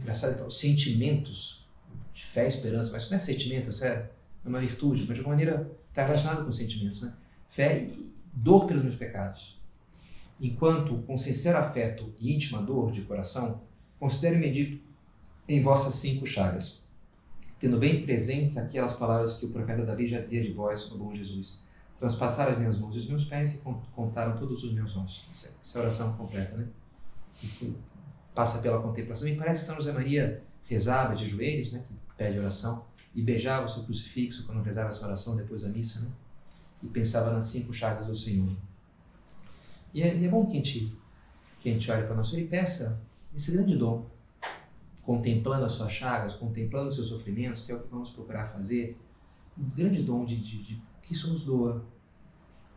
Engraçado, 0.00 0.46
os 0.46 0.58
sentimentos 0.58 1.66
de 2.12 2.22
fé 2.22 2.44
e 2.44 2.48
esperança, 2.48 2.92
mas 2.92 3.02
isso 3.02 3.10
não 3.10 3.16
é 3.16 3.20
sentimento, 3.20 3.70
isso 3.70 3.84
é 3.84 4.10
uma 4.44 4.60
virtude, 4.60 5.04
mas 5.06 5.14
de 5.14 5.20
alguma 5.20 5.36
maneira 5.36 5.70
está 5.88 6.04
relacionado 6.04 6.44
com 6.44 6.52
sentimentos, 6.52 7.00
né? 7.02 7.12
Fé 7.48 7.84
e 7.84 8.12
dor 8.32 8.66
pelos 8.66 8.82
meus 8.82 8.96
pecados. 8.96 9.58
Enquanto, 10.38 10.98
com 11.06 11.16
sincero 11.16 11.58
afeto 11.58 12.12
e 12.20 12.34
íntima 12.34 12.60
dor 12.62 12.92
de 12.92 13.02
coração, 13.02 13.62
considero 13.98 14.36
e 14.36 14.38
medito 14.38 14.78
em 15.48 15.62
vossas 15.62 15.94
cinco 15.94 16.26
chagas, 16.26 16.85
tendo 17.58 17.78
bem 17.78 18.04
presentes 18.04 18.56
aquelas 18.56 18.92
palavras 18.94 19.34
que 19.34 19.46
o 19.46 19.50
profeta 19.50 19.84
Davi 19.84 20.06
já 20.06 20.20
dizia 20.20 20.42
de 20.42 20.52
vós, 20.52 20.90
o 20.92 20.98
bom 20.98 21.14
Jesus. 21.14 21.62
Transpassaram 21.98 22.52
as 22.52 22.58
minhas 22.58 22.78
mãos 22.78 22.94
e 22.94 22.98
os 22.98 23.08
meus 23.08 23.24
pés 23.24 23.54
e 23.54 23.62
contaram 23.94 24.36
todos 24.36 24.62
os 24.62 24.72
meus 24.72 24.96
ossos. 24.96 25.50
Essa 25.62 25.78
é 25.78 25.80
a 25.80 25.84
oração 25.84 26.12
completa, 26.14 26.56
né? 26.56 26.66
Passa 28.34 28.60
pela 28.60 28.82
contemplação. 28.82 29.26
E 29.26 29.34
parece 29.34 29.60
que 29.60 29.66
São 29.66 29.76
José 29.76 29.92
Maria 29.92 30.42
rezava 30.64 31.14
de 31.14 31.26
joelhos, 31.26 31.72
né? 31.72 31.82
Que 31.86 31.94
pede 32.16 32.38
oração, 32.38 32.84
e 33.14 33.22
beijava 33.22 33.64
o 33.64 33.68
seu 33.68 33.84
crucifixo 33.84 34.44
quando 34.44 34.62
rezava 34.62 34.90
essa 34.90 35.06
oração 35.06 35.34
depois 35.36 35.62
da 35.62 35.70
missa, 35.70 36.00
né? 36.00 36.10
E 36.82 36.86
pensava 36.88 37.32
nas 37.32 37.46
cinco 37.46 37.72
chagas 37.72 38.06
do 38.06 38.14
Senhor. 38.14 38.54
E 39.94 40.02
é, 40.02 40.08
é 40.08 40.28
bom 40.28 40.44
que 40.44 40.52
a 40.52 40.56
gente, 40.56 40.94
que 41.60 41.70
a 41.70 41.72
gente 41.72 41.90
olhe 41.90 42.04
para 42.04 42.14
nós 42.14 42.30
e 42.34 42.44
peça 42.44 43.00
esse 43.34 43.52
grande 43.52 43.76
dom 43.76 44.06
contemplando 45.06 45.64
as 45.64 45.72
suas 45.72 45.92
chagas, 45.92 46.34
contemplando 46.34 46.88
os 46.88 46.96
seus 46.96 47.06
sofrimentos, 47.06 47.62
que 47.62 47.70
é 47.70 47.76
o 47.76 47.80
que 47.80 47.88
vamos 47.88 48.10
procurar 48.10 48.44
fazer, 48.44 48.98
um 49.56 49.68
grande 49.68 50.02
dom 50.02 50.24
de, 50.24 50.34
de, 50.36 50.62
de 50.64 50.82
que 51.00 51.12
isso 51.12 51.32
nos 51.32 51.44
doa, 51.44 51.86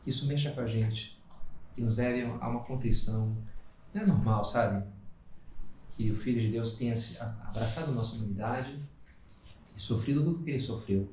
que 0.04 0.12
isso 0.12 0.28
mexa 0.28 0.52
com 0.52 0.62
a 0.62 0.68
gente, 0.68 1.20
que 1.74 1.82
nos 1.82 1.98
leve 1.98 2.22
a 2.22 2.48
uma 2.48 2.60
contrição. 2.60 3.36
Não 3.92 4.02
é 4.04 4.06
normal, 4.06 4.46
sabe? 4.46 4.86
Que 5.94 6.12
o 6.12 6.16
Filho 6.16 6.40
de 6.40 6.50
Deus 6.50 6.76
tenha 6.76 6.94
abraçado 6.94 7.90
a 7.90 7.96
nossa 7.96 8.16
humanidade 8.18 8.80
e 9.76 9.82
sofrido 9.82 10.24
tudo 10.24 10.44
que 10.44 10.52
ele 10.52 10.60
sofreu, 10.60 11.10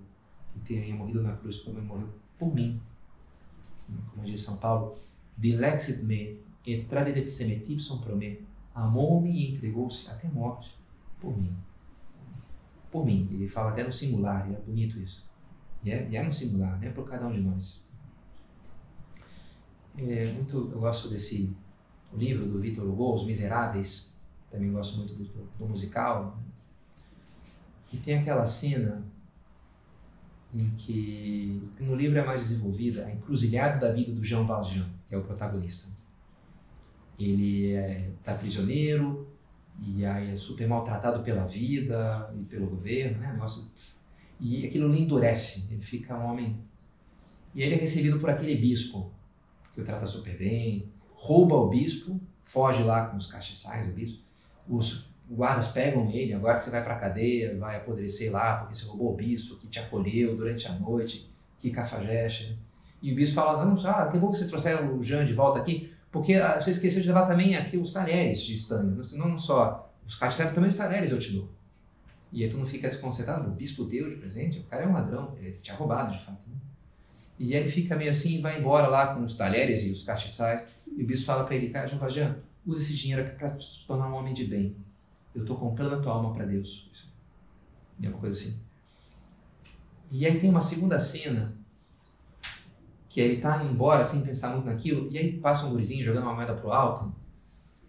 e 0.54 0.60
tenha 0.60 0.94
morrido 0.94 1.22
na 1.22 1.34
cruz 1.34 1.60
como 1.60 1.78
ele 1.78 1.86
morreu 1.86 2.10
por 2.38 2.54
mim. 2.54 2.78
Como 4.12 4.26
diz 4.26 4.42
São 4.42 4.58
Paulo, 4.58 4.94
Bilexit 5.34 6.02
me 6.04 6.44
et 6.66 6.86
tradedet 6.88 7.30
semetipson 7.30 7.98
pro 7.98 8.16
me 8.16 8.44
amou-me 8.74 9.30
e 9.30 9.54
entregou-se 9.54 10.10
até 10.10 10.28
morte 10.28 10.76
por 11.20 11.36
mim. 11.36 11.56
Por 12.90 13.04
mim. 13.04 13.28
Ele 13.32 13.48
fala 13.48 13.70
até 13.70 13.82
no 13.82 13.92
singular, 13.92 14.48
e 14.50 14.54
é 14.54 14.58
bonito 14.58 14.98
isso. 14.98 15.26
E 15.82 15.90
é, 15.90 16.08
e 16.08 16.16
é 16.16 16.22
no 16.22 16.32
singular, 16.32 16.78
né? 16.78 16.90
Por 16.90 17.08
cada 17.08 17.26
um 17.26 17.32
de 17.32 17.40
nós. 17.40 17.86
É 19.98 20.26
muito, 20.32 20.70
eu 20.72 20.80
gosto 20.80 21.08
desse 21.08 21.56
livro 22.12 22.46
do 22.46 22.60
Victor 22.60 22.86
Hugo, 22.86 23.14
Os 23.14 23.26
Miseráveis. 23.26 24.16
Também 24.50 24.70
gosto 24.72 24.98
muito 24.98 25.14
do, 25.14 25.24
do, 25.58 25.66
musical. 25.66 26.38
E 27.92 27.96
tem 27.98 28.18
aquela 28.18 28.44
cena 28.44 29.04
em 30.52 30.70
que 30.70 31.62
no 31.80 31.94
livro 31.94 32.18
é 32.18 32.24
mais 32.24 32.40
desenvolvida 32.40 33.06
a 33.06 33.12
encruzilhada 33.12 33.78
da 33.78 33.92
vida 33.92 34.12
do 34.12 34.24
Jean 34.24 34.44
Valjean, 34.44 34.86
que 35.08 35.14
é 35.14 35.18
o 35.18 35.24
protagonista. 35.24 35.90
Ele 37.18 37.72
está 38.18 38.32
é, 38.32 38.38
prisioneiro 38.38 39.35
e 39.84 40.04
aí 40.04 40.30
é 40.30 40.34
super 40.34 40.66
maltratado 40.66 41.22
pela 41.22 41.44
vida 41.44 42.32
e 42.38 42.44
pelo 42.44 42.66
governo, 42.66 43.18
né? 43.18 43.32
Negócio, 43.32 43.70
e 44.40 44.66
aquilo 44.66 44.92
lhe 44.92 45.00
endurece, 45.00 45.68
ele 45.70 45.82
fica 45.82 46.16
um 46.16 46.26
homem. 46.26 46.58
E 47.54 47.62
ele 47.62 47.74
é 47.74 47.78
recebido 47.78 48.18
por 48.18 48.28
aquele 48.28 48.56
bispo, 48.56 49.10
que 49.74 49.80
o 49.80 49.84
trata 49.84 50.06
super 50.06 50.36
bem, 50.36 50.88
rouba 51.14 51.54
o 51.54 51.68
bispo, 51.68 52.20
foge 52.42 52.82
lá 52.82 53.06
com 53.06 53.16
os 53.16 53.26
castiçais 53.26 53.86
do 53.86 53.92
bispo, 53.92 54.22
os 54.68 55.08
guardas 55.28 55.68
pegam 55.68 56.10
ele, 56.10 56.32
agora 56.32 56.58
você 56.58 56.70
vai 56.70 56.84
para 56.84 56.94
a 56.94 56.98
cadeia, 56.98 57.56
vai 57.58 57.76
apodrecer 57.76 58.30
lá 58.30 58.58
porque 58.58 58.74
você 58.74 58.86
roubou 58.86 59.12
o 59.12 59.16
bispo 59.16 59.56
que 59.56 59.66
te 59.68 59.78
acolheu 59.78 60.36
durante 60.36 60.68
a 60.68 60.72
noite, 60.72 61.30
que 61.58 61.70
cafajeste. 61.70 62.58
E 63.02 63.12
o 63.12 63.16
bispo 63.16 63.34
fala, 63.34 63.64
não, 63.64 63.74
ah, 63.88 64.08
que 64.08 64.18
bom 64.18 64.30
que 64.30 64.36
vocês 64.36 64.48
trouxeram 64.48 64.96
o 64.96 65.02
Jean 65.02 65.24
de 65.24 65.32
volta 65.32 65.58
aqui, 65.58 65.92
porque 66.10 66.34
ah, 66.34 66.58
você 66.58 66.70
esqueceu 66.70 67.02
de 67.02 67.08
levar 67.08 67.26
também 67.26 67.56
aqui 67.56 67.76
os 67.76 67.92
talheres 67.92 68.40
de 68.40 68.54
estanho, 68.54 69.02
não 69.14 69.38
só 69.38 69.92
os 70.04 70.14
castiçais, 70.14 70.54
também 70.54 70.68
os 70.68 70.76
talheres 70.76 71.10
eu 71.10 71.18
te 71.18 71.32
dou. 71.32 71.50
E 72.32 72.42
aí 72.42 72.50
tu 72.50 72.56
não 72.56 72.66
fica 72.66 72.88
desconcertado, 72.88 73.48
o 73.48 73.54
bispo 73.54 73.84
deu 73.84 74.10
de 74.10 74.16
presente, 74.16 74.58
o 74.58 74.64
cara 74.64 74.84
é 74.84 74.86
um 74.86 74.92
ladrão, 74.92 75.36
ele 75.38 75.58
tinha 75.62 75.76
roubado 75.76 76.16
de 76.16 76.22
fato. 76.22 76.40
Né? 76.48 76.56
E 77.38 77.54
aí 77.54 77.60
ele 77.60 77.68
fica 77.68 77.94
meio 77.96 78.10
assim 78.10 78.38
e 78.38 78.40
vai 78.40 78.58
embora 78.58 78.88
lá 78.88 79.14
com 79.14 79.22
os 79.22 79.36
talheres 79.36 79.84
e 79.84 79.90
os 79.90 80.02
castiçais, 80.02 80.64
e 80.96 81.02
o 81.02 81.06
bispo 81.06 81.26
fala 81.26 81.44
para 81.44 81.54
ele, 81.54 81.70
cara, 81.70 81.86
Jean 81.86 81.98
Valjean, 81.98 82.36
usa 82.66 82.80
esse 82.80 82.96
dinheiro 82.96 83.22
aqui 83.22 83.36
para 83.36 83.58
se 83.60 83.86
tornar 83.86 84.10
um 84.10 84.14
homem 84.14 84.34
de 84.34 84.44
bem 84.44 84.76
eu 85.36 85.42
estou 85.42 85.56
comprando 85.56 85.96
a 85.96 86.00
tua 86.00 86.14
alma 86.14 86.32
para 86.32 86.46
Deus. 86.46 86.88
Isso. 86.90 87.12
É 88.02 88.08
uma 88.08 88.18
coisa 88.18 88.40
assim. 88.40 88.58
E 90.10 90.24
aí 90.24 90.40
tem 90.40 90.48
uma 90.48 90.62
segunda 90.62 90.98
cena 90.98 91.54
que 93.16 93.20
ele 93.22 93.36
está 93.36 93.64
indo 93.64 93.72
embora 93.72 94.04
sem 94.04 94.20
pensar 94.20 94.50
muito 94.50 94.66
naquilo, 94.66 95.10
e 95.10 95.16
aí 95.16 95.32
passa 95.38 95.64
um 95.64 95.70
gurizinho 95.70 96.04
jogando 96.04 96.24
uma 96.24 96.34
moeda 96.34 96.52
pro 96.52 96.70
alto, 96.70 97.14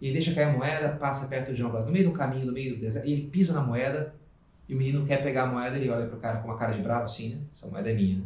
e 0.00 0.06
ele 0.06 0.14
deixa 0.14 0.32
cair 0.32 0.44
a 0.44 0.56
moeda, 0.56 0.96
passa 0.96 1.28
perto 1.28 1.52
de 1.52 1.62
Vaz, 1.62 1.84
no 1.84 1.92
meio 1.92 2.08
do 2.08 2.12
caminho, 2.14 2.46
no 2.46 2.52
meio 2.52 2.76
do 2.76 2.80
deserto, 2.80 3.06
e 3.06 3.12
ele 3.12 3.28
pisa 3.28 3.52
na 3.52 3.60
moeda, 3.60 4.14
e 4.66 4.74
o 4.74 4.78
menino 4.78 5.04
quer 5.04 5.22
pegar 5.22 5.42
a 5.42 5.46
moeda, 5.52 5.76
ele 5.76 5.90
olha 5.90 6.06
pro 6.06 6.16
cara 6.16 6.38
com 6.38 6.48
uma 6.48 6.56
cara 6.56 6.72
de 6.72 6.80
bravo 6.80 7.04
assim, 7.04 7.34
né? 7.34 7.42
Essa 7.52 7.68
moeda 7.68 7.90
é 7.90 7.94
minha. 7.94 8.24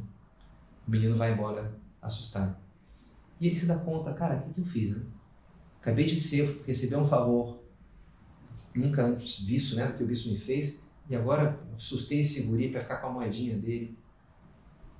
O 0.86 0.90
menino 0.92 1.16
vai 1.16 1.32
embora 1.32 1.74
assustado. 2.00 2.56
E 3.40 3.48
ele 3.48 3.58
se 3.58 3.66
dá 3.66 3.74
conta, 3.74 4.12
cara, 4.12 4.36
o 4.36 4.42
que, 4.42 4.54
que 4.54 4.60
eu 4.60 4.64
fiz, 4.64 4.96
né? 4.96 5.02
Acabei 5.80 6.04
de 6.04 6.20
ser, 6.20 6.62
receber 6.64 6.94
um 6.94 7.04
favor 7.04 7.64
nunca 8.72 9.02
antes 9.02 9.40
visto 9.40 9.74
né, 9.74 9.88
do 9.88 9.94
que 9.94 10.04
o 10.04 10.06
bispo 10.06 10.30
me 10.30 10.38
fez, 10.38 10.84
e 11.10 11.16
agora 11.16 11.58
sustei 11.76 12.20
esse 12.20 12.44
guri 12.44 12.68
para 12.68 12.80
ficar 12.80 12.98
com 12.98 13.08
a 13.08 13.10
moedinha 13.10 13.58
dele. 13.58 13.98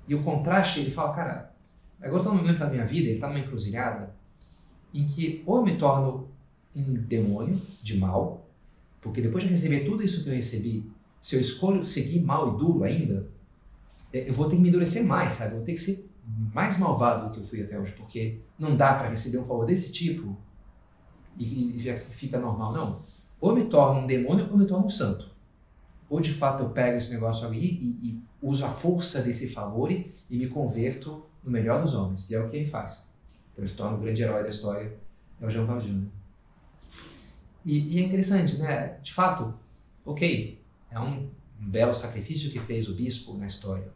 E 0.05 0.13
o 0.13 0.21
contraste, 0.21 0.81
ele 0.81 0.91
fala, 0.91 1.13
cara, 1.13 1.52
agora 2.07 2.21
estou 2.21 2.33
num 2.33 2.41
momento 2.41 2.59
da 2.59 2.69
minha 2.69 2.85
vida, 2.85 3.07
ele 3.07 3.15
está 3.15 3.27
numa 3.27 3.39
encruzilhada, 3.39 4.13
em 4.93 5.05
que 5.05 5.43
ou 5.45 5.57
eu 5.57 5.63
me 5.63 5.77
torno 5.77 6.27
um 6.75 6.93
demônio 6.93 7.59
de 7.81 7.97
mal, 7.97 8.47
porque 9.01 9.21
depois 9.21 9.43
de 9.43 9.49
receber 9.49 9.85
tudo 9.85 10.03
isso 10.03 10.23
que 10.23 10.29
eu 10.29 10.35
recebi, 10.35 10.89
se 11.21 11.35
eu 11.35 11.41
escolho 11.41 11.85
seguir 11.85 12.21
mal 12.21 12.55
e 12.55 12.57
duro 12.57 12.83
ainda, 12.83 13.27
é, 14.11 14.29
eu 14.29 14.33
vou 14.33 14.49
ter 14.49 14.55
que 14.55 14.61
me 14.61 14.69
endurecer 14.69 15.05
mais, 15.05 15.33
sabe? 15.33 15.51
Eu 15.51 15.57
vou 15.57 15.65
ter 15.65 15.73
que 15.73 15.79
ser 15.79 16.09
mais 16.53 16.77
malvado 16.77 17.27
do 17.27 17.33
que 17.33 17.39
eu 17.39 17.43
fui 17.43 17.61
até 17.61 17.79
hoje, 17.79 17.93
porque 17.93 18.39
não 18.57 18.75
dá 18.75 18.93
para 18.95 19.09
receber 19.09 19.37
um 19.37 19.45
favor 19.45 19.65
desse 19.65 19.91
tipo 19.91 20.37
e, 21.37 21.77
e 21.77 21.79
já 21.79 21.97
fica 21.97 22.39
normal. 22.39 22.73
Não 22.73 23.13
ou 23.43 23.53
me 23.53 23.65
torno 23.65 23.99
um 23.99 24.07
demônio 24.07 24.47
ou 24.49 24.57
me 24.57 24.65
torno 24.65 24.85
um 24.85 24.89
santo. 24.89 25.29
Ou 26.09 26.21
de 26.21 26.31
fato 26.31 26.63
eu 26.63 26.69
pego 26.69 26.95
esse 26.95 27.13
negócio 27.13 27.45
ali 27.45 27.59
e, 27.59 28.09
e 28.09 28.23
uso 28.41 28.65
a 28.65 28.69
força 28.69 29.21
desse 29.21 29.49
favor 29.49 29.91
e, 29.91 30.13
me 30.29 30.47
converto 30.47 31.25
no 31.43 31.51
melhor 31.51 31.81
dos 31.81 31.93
homens. 31.93 32.29
E 32.29 32.35
é 32.35 32.39
o 32.39 32.49
que 32.49 32.57
ele 32.57 32.65
faz. 32.65 33.09
Então 33.51 33.63
ele 33.63 33.69
se 33.69 33.75
torna 33.75 33.97
o 33.97 33.99
grande 33.99 34.23
herói 34.23 34.43
da 34.43 34.49
história, 34.49 34.97
é 35.39 35.45
o 35.45 35.49
João 35.49 35.67
Valjean. 35.67 36.05
E, 37.65 37.95
e, 37.95 37.99
é 37.99 38.05
interessante, 38.05 38.57
né? 38.57 38.99
De 39.01 39.13
fato, 39.13 39.53
ok, 40.03 40.61
é 40.89 40.99
um, 40.99 41.29
um 41.59 41.69
belo 41.69 41.93
sacrifício 41.93 42.51
que 42.51 42.59
fez 42.59 42.89
o 42.89 42.95
bispo 42.95 43.37
na 43.37 43.45
história, 43.45 43.87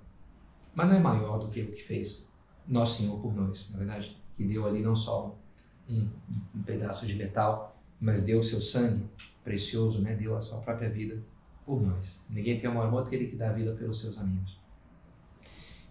mas 0.74 0.88
não 0.88 0.96
é 0.96 1.00
maior 1.00 1.38
do 1.40 1.50
que 1.50 1.62
o 1.62 1.72
que 1.72 1.82
fez 1.82 2.30
Nosso 2.68 3.02
Senhor 3.02 3.20
por 3.20 3.36
nós, 3.36 3.72
na 3.72 3.80
verdade, 3.80 4.18
que 4.36 4.44
deu 4.44 4.66
ali 4.66 4.82
não 4.82 4.96
só 4.96 5.38
um, 5.90 6.08
um 6.56 6.64
pedaço 6.64 7.06
de 7.06 7.16
metal, 7.16 7.78
mas 8.00 8.24
deu 8.24 8.40
o 8.40 8.44
seu 8.44 8.62
sangue 8.62 9.06
precioso, 9.44 10.02
né? 10.02 10.16
Deu 10.16 10.36
a 10.36 10.42
sua 10.42 10.60
própria 10.60 10.90
vida 10.90 11.22
por 11.66 11.82
nós. 11.82 12.22
Ninguém 12.30 12.60
tem 12.60 12.70
amor 12.70 12.88
maior 12.88 13.02
que 13.04 13.16
aquele 13.16 13.30
que 13.30 13.36
dá 13.36 13.50
a 13.50 13.54
vida 13.54 13.74
pelos 13.74 14.00
seus 14.00 14.18
amigos. 14.18 14.57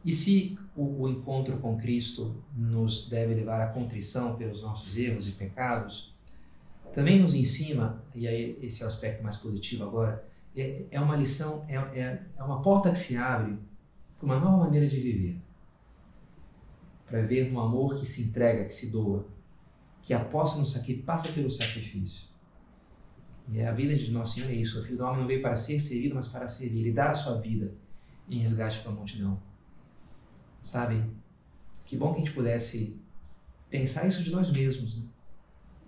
E 0.06 0.12
se 0.12 0.56
o, 0.76 1.02
o, 1.02 1.08
encontro 1.08 1.58
com 1.58 1.76
Cristo 1.76 2.40
nos 2.56 3.08
deve 3.08 3.34
levar 3.34 3.60
à 3.60 3.66
contrição 3.66 4.36
pelos 4.36 4.62
nossos 4.62 4.96
erros 4.96 5.26
e 5.26 5.32
pecados, 5.32 6.14
também 6.94 7.20
nos 7.20 7.34
ensina, 7.34 8.00
e 8.14 8.28
aí 8.28 8.56
esse 8.62 8.84
é 8.84 8.86
o 8.86 8.88
aspecto 8.88 9.20
mais 9.20 9.36
positivo 9.36 9.82
agora, 9.82 10.24
é, 10.56 10.84
é 10.92 11.00
uma 11.00 11.16
lição, 11.16 11.64
é, 11.68 11.74
é, 11.74 12.22
é 12.38 12.42
uma 12.44 12.62
porta 12.62 12.92
que 12.92 12.98
se 13.00 13.16
abre 13.16 13.58
para 14.16 14.26
uma 14.26 14.38
nova 14.38 14.58
maneira 14.58 14.86
de 14.86 15.00
viver. 15.00 15.40
Para 17.04 17.22
viver 17.22 17.50
no 17.50 17.58
amor 17.58 17.94
que 17.94 18.06
se 18.06 18.22
entrega, 18.28 18.64
que 18.64 18.72
se 18.72 18.92
doa, 18.92 19.26
que 20.02 20.14
aposta 20.14 20.60
no 20.60 20.66
sacrifício, 20.66 21.04
passa 21.04 21.32
pelo 21.32 21.50
sacrifício. 21.50 22.28
E 23.50 23.60
a 23.60 23.72
vida 23.72 23.92
de 23.92 24.12
Nosso 24.12 24.36
Senhor 24.36 24.50
é 24.50 24.54
isso. 24.54 24.78
O 24.78 24.82
Filho 24.82 24.98
do 24.98 25.04
Homem 25.04 25.20
não 25.20 25.26
veio 25.26 25.42
para 25.42 25.56
ser 25.56 25.80
servido, 25.80 26.14
mas 26.14 26.28
para 26.28 26.46
servir 26.46 26.86
e 26.86 26.92
dar 26.92 27.10
a 27.10 27.14
sua 27.16 27.40
vida 27.40 27.74
em 28.28 28.38
resgate 28.38 28.80
para 28.80 28.92
a 28.92 28.94
multidão. 28.94 29.40
Sabe? 30.66 31.00
Que 31.84 31.96
bom 31.96 32.12
que 32.12 32.16
a 32.16 32.24
gente 32.24 32.34
pudesse 32.34 33.00
pensar 33.70 34.04
isso 34.08 34.24
de 34.24 34.32
nós 34.32 34.50
mesmos. 34.50 34.98
Né? 34.98 35.04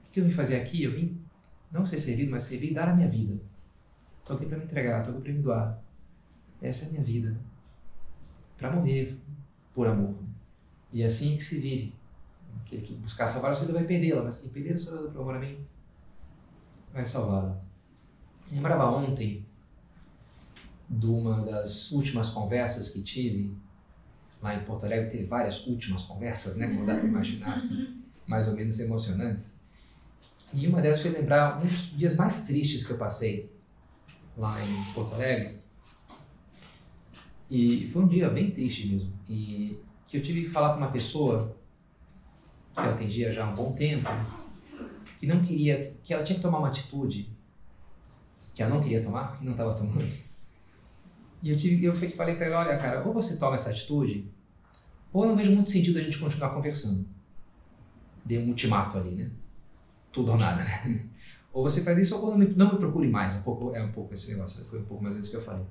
O 0.06 0.12
que 0.12 0.20
eu 0.20 0.24
vim 0.24 0.30
fazer 0.30 0.54
aqui? 0.54 0.84
Eu 0.84 0.92
vim 0.92 1.20
não 1.72 1.84
ser 1.84 1.98
servido, 1.98 2.30
mas 2.30 2.44
servir 2.44 2.70
e 2.70 2.74
dar 2.74 2.88
a 2.88 2.94
minha 2.94 3.08
vida. 3.08 3.40
Estou 4.20 4.36
aqui 4.36 4.46
para 4.46 4.56
me 4.56 4.64
entregar, 4.64 5.00
estou 5.00 5.14
aqui 5.14 5.24
para 5.24 5.32
me 5.32 5.42
doar. 5.42 5.82
Essa 6.62 6.84
é 6.84 6.88
a 6.88 6.90
minha 6.92 7.02
vida. 7.02 7.36
Para 8.56 8.70
morrer 8.70 9.18
por 9.74 9.88
amor. 9.88 10.14
E 10.92 11.02
é 11.02 11.06
assim 11.06 11.36
que 11.36 11.44
se 11.44 11.58
vive. 11.58 11.92
Aquele 12.64 12.82
que 12.82 12.94
buscar 12.94 13.26
salvar 13.26 13.50
a 13.50 13.54
sua 13.54 13.66
vida 13.66 13.78
vai 13.80 13.86
perdê-la, 13.86 14.22
mas 14.22 14.40
quem 14.40 14.52
perder 14.52 14.74
a 14.74 14.78
sua 14.78 14.98
vida 14.98 15.10
por 15.10 15.22
amor 15.22 15.34
a 15.34 15.40
mim 15.40 15.58
vai 16.92 17.04
salvá-la. 17.04 17.60
Lembrava 18.52 18.88
ontem 18.92 19.44
de 20.88 21.06
uma 21.06 21.44
das 21.44 21.90
últimas 21.90 22.30
conversas 22.30 22.90
que 22.90 23.02
tive 23.02 23.52
lá 24.40 24.54
em 24.54 24.64
Porto 24.64 24.84
Alegre. 24.84 25.10
Teve 25.10 25.24
várias 25.24 25.66
últimas 25.66 26.02
conversas, 26.02 26.56
né? 26.56 26.68
Como 26.68 26.86
dá 26.86 26.94
para 26.96 27.06
imaginar, 27.06 27.54
assim, 27.54 28.02
mais 28.26 28.48
ou 28.48 28.54
menos 28.54 28.78
emocionantes. 28.80 29.60
E 30.52 30.66
uma 30.66 30.80
delas 30.80 31.00
foi 31.00 31.10
lembrar 31.10 31.58
um 31.58 31.60
dos 31.60 31.96
dias 31.96 32.16
mais 32.16 32.46
tristes 32.46 32.86
que 32.86 32.92
eu 32.92 32.98
passei 32.98 33.52
lá 34.36 34.64
em 34.64 34.84
Porto 34.92 35.14
Alegre. 35.14 35.58
E 37.50 37.88
foi 37.88 38.02
um 38.02 38.08
dia 38.08 38.28
bem 38.28 38.50
triste 38.50 38.88
mesmo. 38.88 39.12
E 39.28 39.78
que 40.06 40.16
eu 40.16 40.22
tive 40.22 40.42
que 40.42 40.50
falar 40.50 40.72
com 40.72 40.78
uma 40.78 40.90
pessoa 40.90 41.56
que 42.74 42.80
eu 42.80 42.90
atendia 42.90 43.32
já 43.32 43.44
há 43.44 43.50
um 43.50 43.54
bom 43.54 43.72
tempo, 43.74 44.08
que 45.18 45.26
não 45.26 45.40
queria, 45.40 45.94
que 46.02 46.14
ela 46.14 46.22
tinha 46.22 46.36
que 46.36 46.42
tomar 46.42 46.58
uma 46.58 46.68
atitude 46.68 47.36
que 48.54 48.62
ela 48.62 48.74
não 48.74 48.82
queria 48.82 49.02
tomar 49.02 49.38
e 49.40 49.44
não 49.44 49.52
estava 49.52 49.72
tomando. 49.74 50.27
E 51.42 51.50
eu, 51.50 51.56
tive, 51.56 51.84
eu 51.84 51.92
falei 51.92 52.34
para 52.34 52.46
ela, 52.46 52.60
olha 52.60 52.78
cara, 52.78 53.06
ou 53.06 53.12
você 53.12 53.36
toma 53.38 53.54
essa 53.54 53.70
atitude, 53.70 54.30
ou 55.12 55.24
eu 55.24 55.28
não 55.28 55.36
vejo 55.36 55.52
muito 55.52 55.70
sentido 55.70 55.98
a 55.98 56.02
gente 56.02 56.18
continuar 56.18 56.50
conversando. 56.50 57.06
Dei 58.24 58.38
um 58.38 58.48
ultimato 58.48 58.98
ali, 58.98 59.10
né? 59.10 59.30
Tudo 60.12 60.32
ou 60.32 60.38
nada, 60.38 60.62
né? 60.62 61.06
Ou 61.50 61.62
você 61.62 61.82
faz 61.82 61.98
isso 61.98 62.14
ou 62.14 62.30
não 62.30 62.38
me, 62.38 62.46
não 62.54 62.72
me 62.72 62.78
procure 62.78 63.08
mais. 63.08 63.34
Um 63.34 63.42
pouco, 63.42 63.74
é 63.74 63.82
um 63.82 63.90
pouco 63.90 64.12
esse 64.12 64.30
negócio, 64.30 64.64
foi 64.66 64.78
um 64.78 64.84
pouco 64.84 65.02
mais 65.02 65.14
menos 65.14 65.28
que 65.28 65.34
eu 65.34 65.40
falei. 65.40 65.64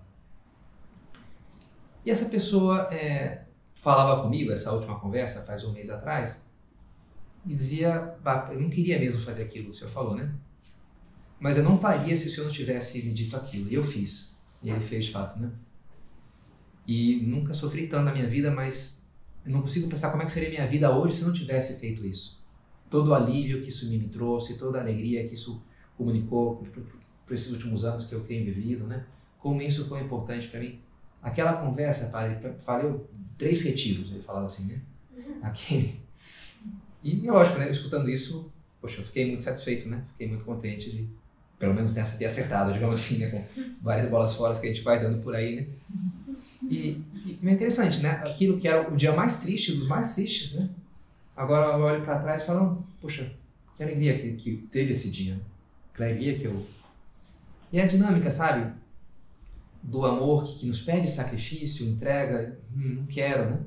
E 2.04 2.12
essa 2.12 2.26
pessoa 2.26 2.94
é, 2.94 3.46
falava 3.76 4.22
comigo, 4.22 4.52
essa 4.52 4.74
última 4.74 5.00
conversa, 5.00 5.44
faz 5.44 5.64
um 5.64 5.72
mês 5.72 5.90
atrás, 5.90 6.46
e 7.46 7.54
dizia, 7.54 8.18
eu 8.52 8.60
não 8.60 8.70
queria 8.70 9.00
mesmo 9.00 9.22
fazer 9.22 9.44
aquilo 9.44 9.66
que 9.66 9.72
o 9.72 9.76
senhor 9.76 9.90
falou, 9.90 10.16
né? 10.16 10.34
Mas 11.40 11.58
eu 11.58 11.64
não 11.64 11.78
faria 11.78 12.18
se 12.18 12.28
o 12.28 12.32
senhor 12.32 12.48
não 12.48 12.54
tivesse 12.54 13.02
me 13.06 13.14
dito 13.14 13.36
aquilo. 13.38 13.70
E 13.70 13.76
eu 13.76 13.86
fiz. 13.86 14.36
E 14.68 14.70
ele 14.70 14.82
fez 14.82 15.06
de 15.06 15.12
fato, 15.12 15.40
né? 15.40 15.50
E 16.86 17.26
nunca 17.26 17.54
sofri 17.54 17.88
tanto 17.88 18.04
na 18.04 18.14
minha 18.14 18.28
vida, 18.28 18.52
mas 18.52 19.02
eu 19.46 19.52
não 19.52 19.62
consigo 19.62 19.88
pensar 19.88 20.12
como 20.12 20.24
é 20.24 20.26
que 20.26 20.32
seria 20.32 20.50
minha 20.50 20.68
vida 20.68 20.94
hoje 20.94 21.16
se 21.16 21.26
não 21.26 21.32
tivesse 21.32 21.80
feito 21.80 22.06
isso. 22.06 22.38
Todo 22.90 23.12
o 23.12 23.14
alívio 23.14 23.62
que 23.62 23.70
isso 23.70 23.90
me 23.90 24.10
trouxe, 24.10 24.58
toda 24.58 24.78
a 24.78 24.82
alegria 24.82 25.24
que 25.24 25.36
isso 25.36 25.64
comunicou 25.98 26.58
por 27.26 27.34
esses 27.34 27.52
últimos 27.54 27.86
anos 27.86 28.08
que 28.08 28.14
eu 28.14 28.22
tenho 28.22 28.44
vivido, 28.44 28.86
né? 28.86 29.06
Como 29.40 29.62
isso 29.62 29.86
foi 29.86 30.02
importante 30.02 30.50
para 30.50 30.60
mim. 30.60 30.82
Aquela 31.22 31.54
conversa, 31.54 32.10
padre, 32.10 32.38
falei 32.60 32.94
três 33.38 33.62
retiros, 33.62 34.12
ele 34.12 34.22
falava 34.22 34.48
assim, 34.48 34.68
né? 34.68 34.82
Aqui. 35.42 36.02
E 37.02 37.26
lógico, 37.30 37.60
né? 37.60 37.70
Escutando 37.70 38.10
isso, 38.10 38.52
poxa, 38.82 39.00
eu 39.00 39.06
fiquei 39.06 39.28
muito 39.28 39.46
satisfeito, 39.46 39.88
né? 39.88 40.04
Fiquei 40.12 40.28
muito 40.28 40.44
contente 40.44 40.92
de, 40.92 41.10
pelo 41.60 41.74
menos 41.74 41.96
nessa 41.96 42.18
ter 42.18 42.26
acertado, 42.26 42.74
digamos 42.74 43.00
assim, 43.00 43.18
né? 43.20 43.30
Com 43.30 43.44
várias 43.82 44.10
bolas 44.10 44.34
fora 44.34 44.58
que 44.60 44.66
a 44.66 44.70
gente 44.70 44.84
vai 44.84 45.02
dando 45.02 45.22
por 45.22 45.36
aí, 45.36 45.56
né? 45.56 45.68
E, 46.70 47.02
e 47.26 47.40
é 47.44 47.52
interessante, 47.52 48.00
né? 48.00 48.22
Aquilo 48.26 48.58
que 48.58 48.68
era 48.68 48.92
o 48.92 48.96
dia 48.96 49.14
mais 49.14 49.40
triste, 49.40 49.74
dos 49.74 49.88
mais 49.88 50.14
tristes, 50.16 50.54
né? 50.54 50.70
Agora 51.36 51.78
eu 51.78 51.84
olho 51.84 52.04
para 52.04 52.20
trás 52.20 52.42
e 52.42 52.46
falo, 52.46 52.84
poxa, 53.02 53.32
que 53.76 53.84
alegria 53.84 54.18
que, 54.18 54.34
que 54.34 54.58
teve 54.72 54.92
esse 54.92 55.12
dia. 55.12 55.40
Que 55.94 56.04
alegria 56.04 56.36
que 56.36 56.46
eu. 56.46 56.66
E 57.72 57.80
a 57.80 57.86
dinâmica, 57.86 58.30
sabe? 58.32 58.74
Do 59.82 60.06
amor 60.06 60.44
que, 60.44 60.60
que 60.60 60.66
nos 60.68 60.82
pede 60.82 61.08
sacrifício, 61.08 61.88
entrega, 61.88 62.58
hum, 62.76 62.96
não 63.00 63.06
quero, 63.06 63.52
né? 63.52 63.60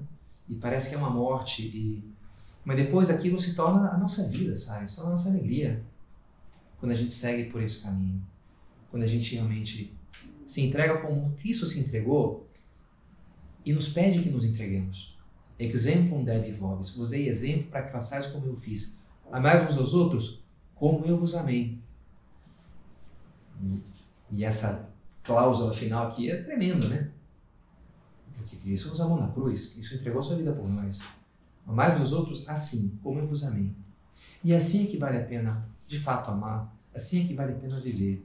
E 0.48 0.54
parece 0.56 0.90
que 0.90 0.96
é 0.96 0.98
uma 0.98 1.10
morte. 1.10 1.62
E... 1.62 2.04
Mas 2.64 2.76
depois 2.76 3.08
aquilo 3.08 3.38
se 3.38 3.54
torna 3.54 3.88
a 3.90 3.96
nossa 3.96 4.26
vida, 4.28 4.56
sabe? 4.56 4.92
Torna 4.92 5.10
a 5.10 5.12
nossa 5.12 5.28
alegria. 5.28 5.80
Quando 6.80 6.92
a 6.92 6.96
gente 6.96 7.12
segue 7.12 7.50
por 7.50 7.62
esse 7.62 7.82
caminho. 7.82 8.20
Quando 8.90 9.04
a 9.04 9.06
gente 9.06 9.34
realmente 9.34 9.94
se 10.46 10.62
entrega 10.62 10.98
como 10.98 11.30
Cristo 11.36 11.64
se 11.66 11.78
entregou 11.78 12.48
e 13.64 13.72
nos 13.72 13.90
pede 13.90 14.22
que 14.22 14.30
nos 14.30 14.44
entreguemos. 14.44 15.16
Exempum 15.58 16.24
dei 16.24 16.50
vobis. 16.52 16.96
Vos 16.96 17.10
dei 17.10 17.28
exemplo 17.28 17.70
para 17.70 17.82
que 17.82 17.92
façais 17.92 18.26
como 18.26 18.46
eu 18.46 18.56
fiz. 18.56 18.98
Amai-vos 19.30 19.78
aos 19.78 19.94
outros 19.94 20.42
como 20.74 21.04
eu 21.04 21.18
vos 21.18 21.34
amei. 21.34 21.78
E, 23.62 23.82
e 24.30 24.44
essa 24.44 24.90
cláusula 25.22 25.72
final 25.72 26.08
aqui 26.08 26.30
é 26.30 26.42
tremenda, 26.42 26.88
né? 26.88 27.10
Porque 28.36 28.56
Cristo 28.56 28.88
nos 28.88 29.00
amou 29.00 29.20
na 29.20 29.28
cruz, 29.28 29.74
Cristo 29.74 29.96
entregou 29.96 30.22
sua 30.22 30.36
vida 30.36 30.52
por 30.52 30.66
nós. 30.66 31.00
Amai-vos 31.66 32.00
aos 32.00 32.12
outros 32.12 32.48
assim, 32.48 32.98
como 33.02 33.20
eu 33.20 33.26
vos 33.26 33.44
amei. 33.44 33.70
E 34.42 34.52
é 34.52 34.56
assim 34.56 34.84
é 34.84 34.86
que 34.86 34.96
vale 34.96 35.18
a 35.18 35.24
pena, 35.24 35.68
de 35.90 35.98
fato, 35.98 36.30
amar. 36.30 36.72
Assim 36.94 37.24
é 37.24 37.26
que 37.26 37.34
vale 37.34 37.52
a 37.52 37.56
pena 37.56 37.76
viver. 37.76 38.24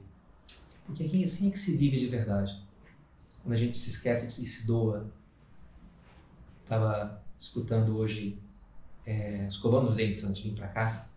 Porque 0.86 1.02
assim 1.24 1.48
é 1.48 1.50
que 1.50 1.58
se 1.58 1.76
vive 1.76 1.98
de 1.98 2.06
verdade. 2.06 2.62
Quando 3.42 3.54
a 3.54 3.56
gente 3.56 3.76
se 3.76 3.90
esquece 3.90 4.28
e 4.28 4.46
se 4.46 4.68
doa. 4.68 5.10
Estava 6.62 7.20
escutando 7.40 7.96
hoje, 7.96 8.38
é, 9.04 9.46
escovando 9.48 9.88
os 9.88 9.96
dentes 9.96 10.22
antes 10.22 10.42
de 10.42 10.50
vir 10.50 10.56
para 10.56 10.68
cá, 10.68 11.08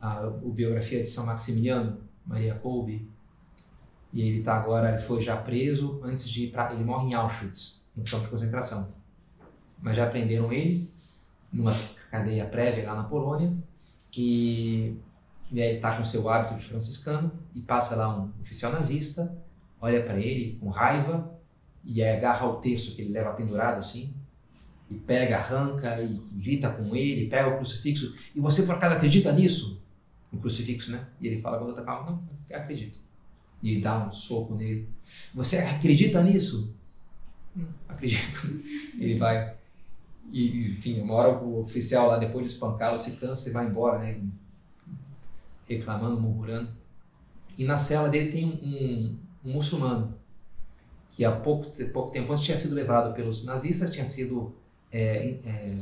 a, 0.00 0.20
a, 0.20 0.30
biografia 0.30 1.02
de 1.02 1.08
São 1.08 1.26
Maximiliano, 1.26 2.00
Maria 2.26 2.54
Kolbe, 2.54 3.06
e 4.10 4.22
ele 4.22 4.38
está 4.38 4.56
agora, 4.56 4.88
ele 4.88 4.98
foi 4.98 5.20
já 5.20 5.36
preso 5.36 6.00
antes 6.02 6.28
de 6.28 6.44
ir 6.44 6.50
para, 6.50 6.72
ele 6.72 6.84
morre 6.84 7.08
em 7.08 7.14
Auschwitz, 7.14 7.84
no 7.94 8.02
campo 8.02 8.24
de 8.24 8.30
concentração. 8.30 8.88
Mas 9.80 9.96
já 9.96 10.08
prenderam 10.08 10.50
ele 10.52 10.88
numa 11.52 11.74
cadeia 12.10 12.46
prévia 12.46 12.86
lá 12.86 12.96
na 12.96 13.04
Polônia 13.04 13.54
e, 14.16 14.96
e 15.50 15.62
aí 15.62 15.68
ele 15.68 15.76
está 15.76 15.96
com 15.96 16.04
seu 16.04 16.28
hábito 16.28 16.54
de 16.56 16.64
franciscano 16.64 17.32
e 17.54 17.60
passa 17.60 17.96
lá 17.96 18.18
um 18.18 18.30
oficial 18.40 18.72
nazista, 18.72 19.36
olha 19.80 20.02
para 20.02 20.18
ele 20.18 20.58
com 20.60 20.68
raiva 20.68 21.34
e 21.84 22.04
agarra 22.04 22.46
o 22.46 22.56
terço 22.56 22.94
que 22.94 23.02
ele 23.02 23.12
leva 23.12 23.32
pendurado 23.32 23.78
assim 23.78 24.14
e 24.90 24.94
pega, 24.94 25.36
arranca 25.36 26.00
e 26.02 26.20
grita 26.32 26.70
com 26.70 26.94
ele, 26.96 27.28
pega 27.28 27.48
o 27.48 27.56
crucifixo. 27.56 28.16
E 28.34 28.40
você 28.40 28.62
por 28.62 28.74
acaso 28.74 28.96
acredita 28.96 29.32
nisso? 29.32 29.82
No 30.32 30.40
crucifixo, 30.40 30.92
né? 30.92 31.06
E 31.20 31.26
ele 31.26 31.40
fala 31.40 31.58
com 31.58 31.66
outra 31.66 31.84
calma, 31.84 32.10
não, 32.10 32.56
acredito. 32.56 32.98
E 33.62 33.80
dá 33.80 34.06
um 34.06 34.12
soco 34.12 34.54
nele. 34.54 34.88
Você 35.34 35.58
acredita 35.58 36.22
nisso? 36.22 36.74
Hum, 37.56 37.66
acredito. 37.88 38.60
ele 38.98 39.14
vai. 39.18 39.54
E, 40.30 40.70
enfim, 40.70 41.00
uma 41.00 41.14
hora 41.14 41.38
o 41.38 41.60
oficial 41.60 42.08
lá, 42.08 42.18
depois 42.18 42.46
de 42.46 42.52
espancá-lo, 42.52 42.98
se 42.98 43.16
cansa 43.16 43.48
e 43.48 43.52
vai 43.52 43.66
embora, 43.66 43.98
né? 43.98 44.20
Reclamando, 45.68 46.20
murmurando. 46.20 46.70
E 47.56 47.64
na 47.64 47.76
cela 47.76 48.08
dele 48.08 48.30
tem 48.30 48.44
um, 48.46 49.48
um, 49.48 49.52
muçulmano 49.52 50.14
que 51.10 51.24
há 51.24 51.32
pouco, 51.32 51.70
pouco 51.92 52.12
tempo 52.12 52.30
antes 52.30 52.44
tinha 52.44 52.56
sido 52.56 52.74
levado 52.74 53.14
pelos 53.14 53.44
nazistas, 53.44 53.92
tinha 53.92 54.04
sido 54.04 54.54
é, 54.92 55.38
é, 55.44 55.74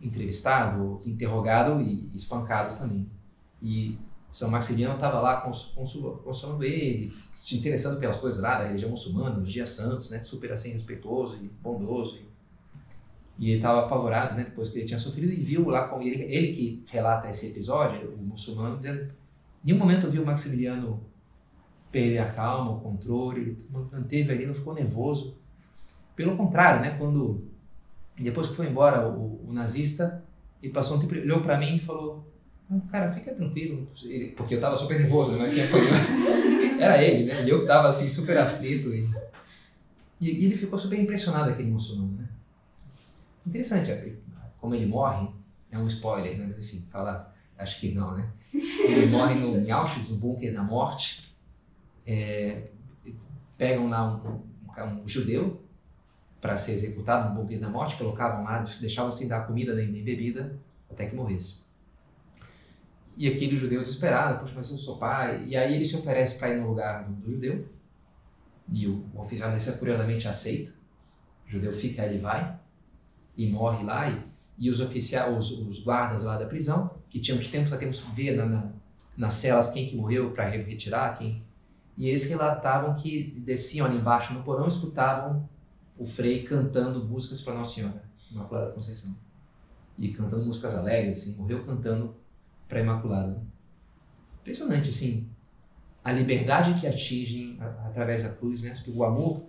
entrevistado, 0.00 1.00
interrogado 1.06 1.80
e 1.80 2.10
espancado 2.14 2.78
também. 2.78 3.08
E 3.62 3.98
São 4.30 4.50
Maximiliano 4.50 4.94
estava 4.94 5.20
lá 5.20 5.40
consolando 5.40 6.64
ele, 6.64 7.12
se 7.38 7.56
interessando 7.56 7.98
pelas 7.98 8.18
coisas 8.18 8.42
lá 8.42 8.58
da 8.58 8.66
religião 8.66 8.90
muçulmana, 8.90 9.36
nos 9.36 9.50
dias 9.50 9.70
santos, 9.70 10.10
né? 10.10 10.22
super 10.24 10.52
assim 10.52 10.70
respeitoso 10.70 11.36
e 11.42 11.48
bondoso. 11.62 12.18
E, 12.18 12.29
e 13.38 13.50
ele 13.50 13.56
estava 13.56 13.80
apavorado, 13.80 14.36
né? 14.36 14.44
depois 14.44 14.70
que 14.70 14.78
ele 14.78 14.86
tinha 14.86 14.98
sofrido, 14.98 15.32
e 15.32 15.42
viu 15.42 15.68
lá 15.68 15.88
com 15.88 16.02
ele, 16.02 16.22
ele 16.22 16.52
que 16.52 16.84
relata 16.90 17.28
esse 17.28 17.48
episódio, 17.48 18.14
o 18.14 18.22
muçulmano, 18.22 18.76
dizendo: 18.76 19.02
em 19.02 19.12
nenhum 19.64 19.78
momento 19.78 20.10
viu 20.10 20.24
Maximiliano 20.24 21.02
perder 21.90 22.18
a 22.18 22.32
calma, 22.32 22.72
o 22.72 22.80
controle, 22.80 23.40
ele 23.40 23.56
manteve 23.92 24.32
ali, 24.32 24.46
não 24.46 24.54
ficou 24.54 24.74
nervoso. 24.74 25.36
Pelo 26.14 26.36
contrário, 26.36 26.82
né? 26.82 26.96
quando 26.98 27.50
depois 28.18 28.48
que 28.48 28.54
foi 28.54 28.66
embora 28.66 29.08
o, 29.08 29.48
o 29.48 29.52
nazista, 29.52 30.22
e 30.62 30.68
passou 30.68 30.96
um 30.96 31.00
tempo, 31.00 31.14
olhou 31.14 31.40
para 31.40 31.58
mim 31.58 31.76
e 31.76 31.78
falou: 31.78 32.26
Cara, 32.90 33.12
fica 33.12 33.32
tranquilo. 33.32 33.88
Ele, 34.04 34.32
porque 34.32 34.54
eu 34.54 34.60
tava 34.60 34.76
super 34.76 34.98
nervoso, 34.98 35.32
né? 35.32 35.48
Era 36.78 37.02
ele, 37.02 37.24
né? 37.24 37.44
Eu 37.46 37.60
que 37.60 37.66
tava 37.66 37.88
assim, 37.88 38.08
super 38.08 38.36
aflito. 38.36 38.94
E, 38.94 39.08
e, 40.20 40.44
ele 40.44 40.54
ficou 40.54 40.78
super 40.78 40.98
impressionado, 40.98 41.50
aquele 41.50 41.70
muçulmano, 41.70 42.18
né? 42.18 42.19
Interessante, 43.46 43.90
é, 43.90 44.14
como 44.58 44.74
ele 44.74 44.86
morre, 44.86 45.28
é 45.70 45.78
um 45.78 45.86
spoiler, 45.86 46.38
né? 46.38 46.46
Mas 46.46 46.58
enfim, 46.58 46.86
falar, 46.90 47.34
acho 47.58 47.80
que 47.80 47.92
não, 47.92 48.16
né? 48.16 48.30
Ele 48.52 49.06
morre 49.10 49.34
no, 49.34 49.56
em 49.58 49.70
Auschwitz, 49.70 50.10
no 50.10 50.16
bunker 50.16 50.52
da 50.52 50.62
morte. 50.62 51.34
É, 52.06 52.68
pegam 53.56 53.88
lá 53.88 54.14
um, 54.14 54.42
um, 54.82 55.02
um 55.02 55.08
judeu 55.08 55.62
para 56.40 56.56
ser 56.56 56.72
executado 56.72 57.28
no 57.28 57.40
bunker 57.40 57.60
da 57.60 57.68
morte, 57.68 57.96
colocavam 57.96 58.44
lá, 58.44 58.64
deixavam 58.80 59.12
sem 59.12 59.28
dar 59.28 59.46
comida 59.46 59.74
nem, 59.74 59.88
nem 59.88 60.02
bebida 60.02 60.58
até 60.90 61.06
que 61.06 61.14
morresse. 61.14 61.60
E 63.16 63.28
aquele 63.28 63.56
judeu 63.56 63.80
desesperado, 63.80 64.40
poxa, 64.40 64.54
mas 64.56 64.70
eu 64.70 64.78
sou 64.78 64.96
pai. 64.96 65.44
E 65.46 65.56
aí 65.56 65.74
ele 65.74 65.84
se 65.84 65.94
oferece 65.94 66.38
para 66.38 66.50
ir 66.50 66.60
no 66.60 66.68
lugar 66.68 67.04
do, 67.04 67.12
do 67.12 67.32
judeu, 67.32 67.68
e 68.72 68.86
o, 68.86 69.04
o 69.14 69.20
oficial 69.20 69.50
desse 69.50 69.72
curiosamente 69.72 70.26
aceita. 70.26 70.72
O 71.46 71.50
judeu 71.50 71.72
fica, 71.72 72.04
ele 72.04 72.18
vai, 72.18 72.58
e 73.36 73.48
morre 73.48 73.84
lá. 73.84 74.10
E, 74.10 74.22
e 74.58 74.70
os 74.70 74.80
oficiais, 74.80 75.34
os, 75.36 75.50
os, 75.66 75.82
guardas 75.82 76.24
lá 76.24 76.36
da 76.36 76.44
prisão, 76.44 76.90
que 77.08 77.18
tinham 77.18 77.38
de 77.38 77.48
tempos 77.48 77.72
a 77.72 77.78
tempos 77.78 78.00
ver 78.14 78.36
na, 78.36 78.44
na, 78.46 78.72
nas 79.16 79.34
celas 79.34 79.70
quem 79.70 79.86
que 79.86 79.96
morreu 79.96 80.30
para 80.32 80.48
retirar, 80.48 81.16
quem. 81.16 81.42
E 81.96 82.08
eles 82.08 82.28
relatavam 82.28 82.94
que 82.94 83.34
desciam 83.44 83.86
ali 83.86 83.98
embaixo 83.98 84.32
no 84.34 84.42
porão 84.42 84.66
e 84.66 84.68
escutavam 84.68 85.48
o 85.98 86.06
Frei 86.06 86.44
cantando 86.44 87.04
músicas 87.04 87.42
para 87.42 87.54
Nossa 87.54 87.74
Senhora, 87.74 88.02
Imaculada 88.30 88.72
Conceição. 88.72 89.14
E 89.98 90.12
cantando 90.12 90.44
músicas 90.46 90.76
alegres, 90.76 91.18
assim, 91.18 91.36
morreu 91.36 91.64
cantando 91.64 92.14
para 92.66 92.80
Imaculada. 92.80 93.42
Impressionante, 94.40 94.88
assim, 94.88 95.28
a 96.02 96.12
liberdade 96.12 96.80
que 96.80 96.86
atingem 96.86 97.58
através 97.84 98.22
da 98.22 98.30
cruz, 98.30 98.62
né? 98.62 98.70
Porque 98.70 98.90
o 98.90 99.04
amor, 99.04 99.44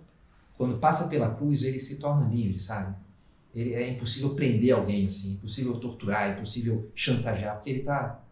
quando 0.56 0.78
passa 0.78 1.08
pela 1.08 1.34
cruz, 1.34 1.62
ele 1.62 1.80
se 1.80 1.98
torna 1.98 2.28
livre, 2.28 2.60
sabe? 2.60 2.94
Ele, 3.54 3.74
é 3.74 3.90
impossível 3.90 4.34
prender 4.34 4.74
alguém 4.74 5.06
assim, 5.06 5.30
é 5.30 5.32
impossível 5.34 5.78
torturar, 5.78 6.30
é 6.30 6.32
impossível 6.32 6.90
chantagear, 6.94 7.56
porque 7.56 7.70
ele 7.70 7.82
tá, 7.82 8.22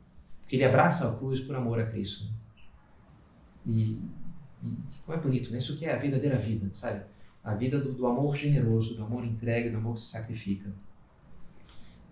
porque 0.41 0.57
ele 0.57 0.65
abraça 0.65 1.11
a 1.11 1.17
cruz 1.17 1.41
por 1.41 1.55
amor 1.55 1.79
a 1.79 1.87
Cristo. 1.87 2.27
E, 3.67 3.99
e 4.63 4.77
como 5.05 5.19
é 5.19 5.21
bonito, 5.21 5.51
né? 5.53 5.59
Isso 5.59 5.77
que 5.77 5.85
é 5.85 5.93
a 5.93 5.99
verdadeira 5.99 6.39
vida, 6.39 6.71
sabe? 6.73 7.03
a 7.43 7.55
vida 7.55 7.81
do, 7.81 7.93
do, 7.93 8.07
amor 8.07 8.37
generoso, 8.37 8.95
do 8.95 9.05
amor 9.05 9.25
entregue, 9.25 9.71
do 9.71 9.79
amor 9.79 9.95
que 9.95 10.01
se 10.01 10.07
sacrifica. 10.07 10.71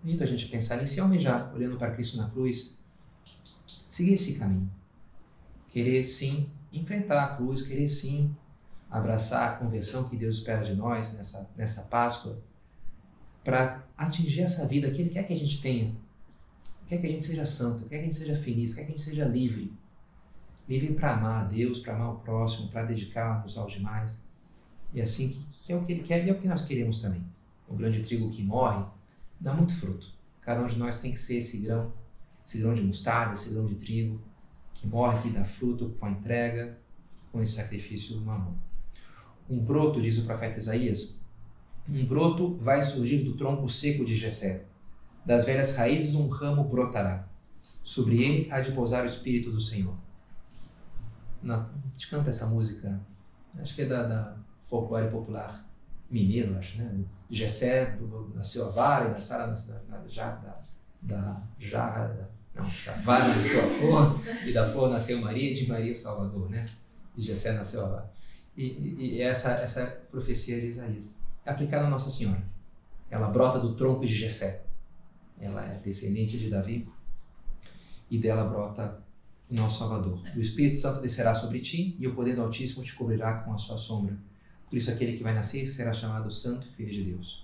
Bonito 0.01 0.23
a 0.23 0.25
gente 0.25 0.47
pensar 0.47 0.77
nisso 0.77 0.97
e 0.97 0.99
almejar, 0.99 1.53
olhando 1.53 1.77
para 1.77 1.91
Cristo 1.91 2.17
na 2.17 2.29
cruz, 2.29 2.77
seguir 3.87 4.13
esse 4.13 4.39
caminho. 4.39 4.69
Querer 5.69 6.03
sim 6.03 6.49
enfrentar 6.73 7.23
a 7.23 7.35
cruz, 7.35 7.61
querer 7.61 7.87
sim 7.87 8.35
abraçar 8.89 9.49
a 9.49 9.55
conversão 9.57 10.09
que 10.09 10.15
Deus 10.15 10.37
espera 10.37 10.63
de 10.63 10.73
nós 10.73 11.13
nessa, 11.13 11.49
nessa 11.55 11.83
Páscoa, 11.83 12.41
para 13.43 13.83
atingir 13.97 14.41
essa 14.41 14.67
vida 14.67 14.89
que 14.91 15.01
Ele 15.01 15.09
quer 15.09 15.23
que 15.23 15.33
a 15.33 15.35
gente 15.35 15.61
tenha. 15.61 15.93
Quer 16.87 16.97
que 16.97 17.07
a 17.07 17.09
gente 17.11 17.25
seja 17.25 17.45
santo, 17.45 17.85
quer 17.85 17.97
que 17.97 18.03
a 18.03 18.05
gente 18.05 18.17
seja 18.17 18.35
feliz, 18.35 18.73
quer 18.73 18.83
que 18.83 18.89
a 18.89 18.91
gente 18.91 19.03
seja 19.03 19.25
livre. 19.25 19.71
Livre 20.67 20.93
para 20.93 21.13
amar 21.13 21.45
a 21.45 21.47
Deus, 21.47 21.79
para 21.79 21.95
amar 21.95 22.13
o 22.13 22.19
próximo, 22.19 22.69
para 22.69 22.83
dedicar-nos 22.83 23.57
aos 23.57 23.73
demais. 23.73 24.17
E 24.93 25.01
assim, 25.01 25.29
que, 25.29 25.65
que, 25.65 25.73
é 25.73 25.75
o 25.75 25.83
que 25.83 25.91
ele 25.91 26.03
quer 26.03 26.25
e 26.25 26.29
é 26.29 26.33
o 26.33 26.39
que 26.39 26.47
nós 26.47 26.65
queremos 26.65 26.99
também. 26.99 27.23
O 27.67 27.75
grande 27.75 28.01
trigo 28.01 28.29
que 28.29 28.43
morre 28.43 28.83
dá 29.39 29.53
muito 29.53 29.75
fruto. 29.75 30.11
Cada 30.41 30.63
um 30.63 30.67
de 30.67 30.79
nós 30.79 30.99
tem 30.99 31.11
que 31.11 31.19
ser 31.19 31.37
esse 31.37 31.59
grão, 31.59 31.93
esse 32.45 32.57
grão 32.57 32.73
de 32.73 32.81
mostarda, 32.81 33.33
esse 33.33 33.51
grão 33.51 33.67
de 33.67 33.75
trigo, 33.75 34.19
que 34.73 34.87
morre, 34.87 35.21
que 35.21 35.29
dá 35.29 35.45
fruto 35.45 35.95
com 35.99 36.07
a 36.07 36.11
entrega, 36.11 36.77
com 37.31 37.41
esse 37.41 37.53
sacrifício 37.53 38.15
no 38.15 38.25
mão. 38.25 38.57
Um 39.47 39.59
broto, 39.59 40.01
diz 40.01 40.17
o 40.17 40.25
profeta 40.25 40.57
Isaías, 40.57 41.18
um 41.91 42.05
broto 42.05 42.55
vai 42.57 42.81
surgir 42.83 43.23
do 43.23 43.35
tronco 43.35 43.67
seco 43.67 44.05
de 44.05 44.15
Jessé. 44.15 44.65
Das 45.25 45.45
velhas 45.45 45.75
raízes 45.75 46.15
um 46.15 46.27
ramo 46.29 46.63
brotará. 46.63 47.27
Sobre 47.61 48.21
ele 48.21 48.51
há 48.51 48.61
de 48.61 48.71
pousar 48.71 49.03
o 49.03 49.07
Espírito 49.07 49.51
do 49.51 49.59
Senhor. 49.59 49.95
Na, 51.41 51.57
a 51.57 51.87
gente 51.93 52.09
canta 52.09 52.29
essa 52.29 52.45
música, 52.45 52.99
acho 53.57 53.73
que 53.73 53.81
é 53.81 53.85
da, 53.85 54.03
da 54.03 54.37
folclore 54.65 55.09
popular 55.09 55.65
mineiro, 56.09 56.57
acho, 56.57 56.79
né? 56.79 57.03
Jessé 57.29 57.97
nasceu 58.33 58.67
a 58.67 58.71
vara 58.71 59.05
e 59.05 59.11
nasceu 59.11 59.37
da, 59.37 59.45
da, 59.45 60.53
da 61.01 61.43
jarra, 61.59 62.07
da, 62.07 62.27
não, 62.55 62.69
da 62.85 62.93
vara 62.93 63.27
nasceu 63.27 63.63
a 63.63 63.67
flor 63.67 64.21
e 64.45 64.51
da 64.51 64.65
flor 64.65 64.89
nasceu 64.89 65.21
Maria 65.21 65.51
e 65.51 65.53
de 65.53 65.67
Maria 65.67 65.93
o 65.93 65.97
Salvador, 65.97 66.49
né? 66.49 66.65
De 67.15 67.23
Jessé 67.23 67.53
nasceu 67.53 67.85
a 67.85 67.89
vara. 67.89 68.11
E, 68.57 68.65
e, 68.65 69.15
e 69.15 69.21
essa, 69.21 69.51
essa 69.51 69.85
profecia 70.11 70.59
de 70.59 70.67
Isaías 70.67 71.18
é 71.49 71.53
aplicada 71.53 71.87
a 71.87 71.89
Nossa 71.89 72.09
Senhora. 72.11 72.41
Ela 73.09 73.27
brota 73.29 73.59
do 73.59 73.75
tronco 73.75 74.05
de 74.05 74.13
Jessé. 74.13 74.65
Ela 75.39 75.65
é 75.65 75.79
descendente 75.79 76.37
de 76.37 76.49
Davi 76.49 76.87
e 78.09 78.17
dela 78.17 78.47
brota 78.47 79.01
o 79.49 79.55
nosso 79.55 79.79
Salvador. 79.79 80.21
O 80.35 80.39
Espírito 80.39 80.77
Santo 80.77 81.01
descerá 81.01 81.33
sobre 81.33 81.59
ti 81.59 81.95
e 81.97 82.07
o 82.07 82.13
poder 82.13 82.35
do 82.35 82.43
Altíssimo 82.43 82.83
te 82.83 82.93
cobrirá 82.93 83.39
com 83.39 83.53
a 83.53 83.57
sua 83.57 83.77
sombra. 83.77 84.15
Por 84.69 84.77
isso, 84.77 84.91
aquele 84.91 85.17
que 85.17 85.23
vai 85.23 85.33
nascer 85.33 85.69
será 85.71 85.91
chamado 85.91 86.29
Santo 86.29 86.67
Filho 86.67 86.91
de 86.91 87.03
Deus. 87.03 87.43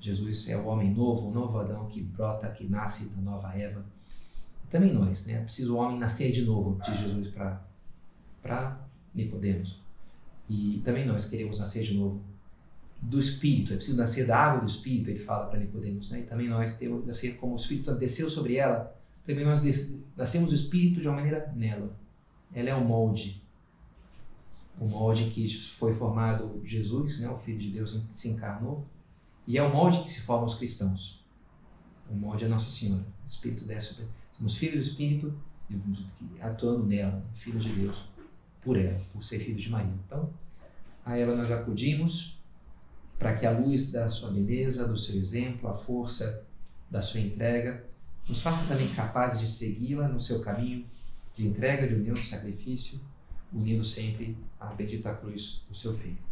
Jesus 0.00 0.48
é 0.48 0.56
o 0.56 0.66
homem 0.66 0.92
novo, 0.92 1.28
o 1.28 1.32
novo 1.32 1.58
Adão 1.58 1.86
que 1.88 2.00
brota, 2.00 2.48
que 2.50 2.68
nasce 2.68 3.08
da 3.10 3.22
nova 3.22 3.52
Eva. 3.56 3.84
E 4.64 4.68
também 4.68 4.92
nós, 4.92 5.26
né? 5.26 5.34
É 5.34 5.40
preciso 5.40 5.74
o 5.74 5.78
homem 5.78 5.98
nascer 5.98 6.30
de 6.30 6.42
novo, 6.42 6.80
diz 6.84 6.98
Jesus 6.98 7.28
para 8.40 8.80
Nicodemos. 9.12 9.80
E 10.48 10.80
também 10.84 11.06
nós 11.06 11.28
queremos 11.28 11.58
nascer 11.58 11.82
de 11.82 11.94
novo 11.94 12.31
do 13.02 13.18
Espírito. 13.18 13.74
É 13.74 13.76
preciso 13.76 13.98
nascer 13.98 14.26
da 14.26 14.38
água 14.38 14.60
do 14.60 14.66
Espírito, 14.66 15.10
ele 15.10 15.18
fala 15.18 15.46
para 15.46 15.58
Nicodemos. 15.58 16.10
Né? 16.10 16.20
E 16.20 16.22
também 16.22 16.48
nós 16.48 16.78
temos 16.78 17.04
nascer 17.06 17.36
como 17.36 17.52
o 17.52 17.56
Espírito 17.56 17.86
Santo 17.86 18.00
desceu 18.00 18.30
sobre 18.30 18.56
ela. 18.56 18.96
Também 19.26 19.44
nós 19.44 19.62
nascemos 20.16 20.48
do 20.48 20.54
Espírito 20.54 21.00
de 21.00 21.08
uma 21.08 21.16
maneira 21.16 21.50
nela. 21.54 21.94
Ela 22.54 22.70
é 22.70 22.74
o 22.74 22.84
molde 22.84 23.42
o 24.82 24.88
molde 24.88 25.30
que 25.30 25.48
foi 25.56 25.94
formado 25.94 26.60
Jesus, 26.64 27.20
né, 27.20 27.28
o 27.30 27.36
Filho 27.36 27.58
de 27.58 27.70
Deus 27.70 28.04
se 28.10 28.28
encarnou, 28.30 28.84
e 29.46 29.58
é 29.58 29.62
o 29.62 29.72
molde 29.72 30.02
que 30.02 30.10
se 30.10 30.22
forma 30.22 30.46
os 30.46 30.54
cristãos. 30.54 31.24
O 32.10 32.14
molde 32.14 32.44
é 32.44 32.48
Nossa 32.48 32.70
Senhora. 32.70 33.04
O 33.24 33.28
Espírito 33.28 33.64
desce. 33.64 34.04
Somos 34.32 34.56
filhos 34.56 34.86
do 34.86 34.90
Espírito 34.90 35.34
atuando 36.40 36.84
nela, 36.84 37.24
filhos 37.32 37.64
de 37.64 37.72
Deus, 37.72 38.08
por 38.60 38.76
ela, 38.76 39.00
por 39.12 39.22
ser 39.22 39.38
filhos 39.38 39.62
de 39.62 39.70
Maria. 39.70 39.94
Então, 40.06 40.32
a 41.04 41.16
ela 41.16 41.36
nós 41.36 41.50
acudimos 41.50 42.41
para 43.22 43.34
que 43.34 43.46
a 43.46 43.52
luz 43.52 43.92
da 43.92 44.10
sua 44.10 44.32
beleza, 44.32 44.88
do 44.88 44.98
seu 44.98 45.14
exemplo, 45.14 45.70
a 45.70 45.74
força 45.74 46.44
da 46.90 47.00
sua 47.00 47.20
entrega, 47.20 47.84
nos 48.28 48.42
faça 48.42 48.66
também 48.66 48.88
capazes 48.88 49.38
de 49.38 49.46
segui-la 49.46 50.08
no 50.08 50.20
seu 50.20 50.40
caminho 50.40 50.84
de 51.36 51.46
entrega, 51.46 51.86
de 51.86 51.94
união, 51.94 52.14
de 52.14 52.26
sacrifício 52.26 53.00
unindo 53.52 53.84
sempre 53.84 54.36
a 54.58 54.66
bendita 54.66 55.14
cruz 55.14 55.64
do 55.68 55.74
seu 55.74 55.94
Filho. 55.94 56.31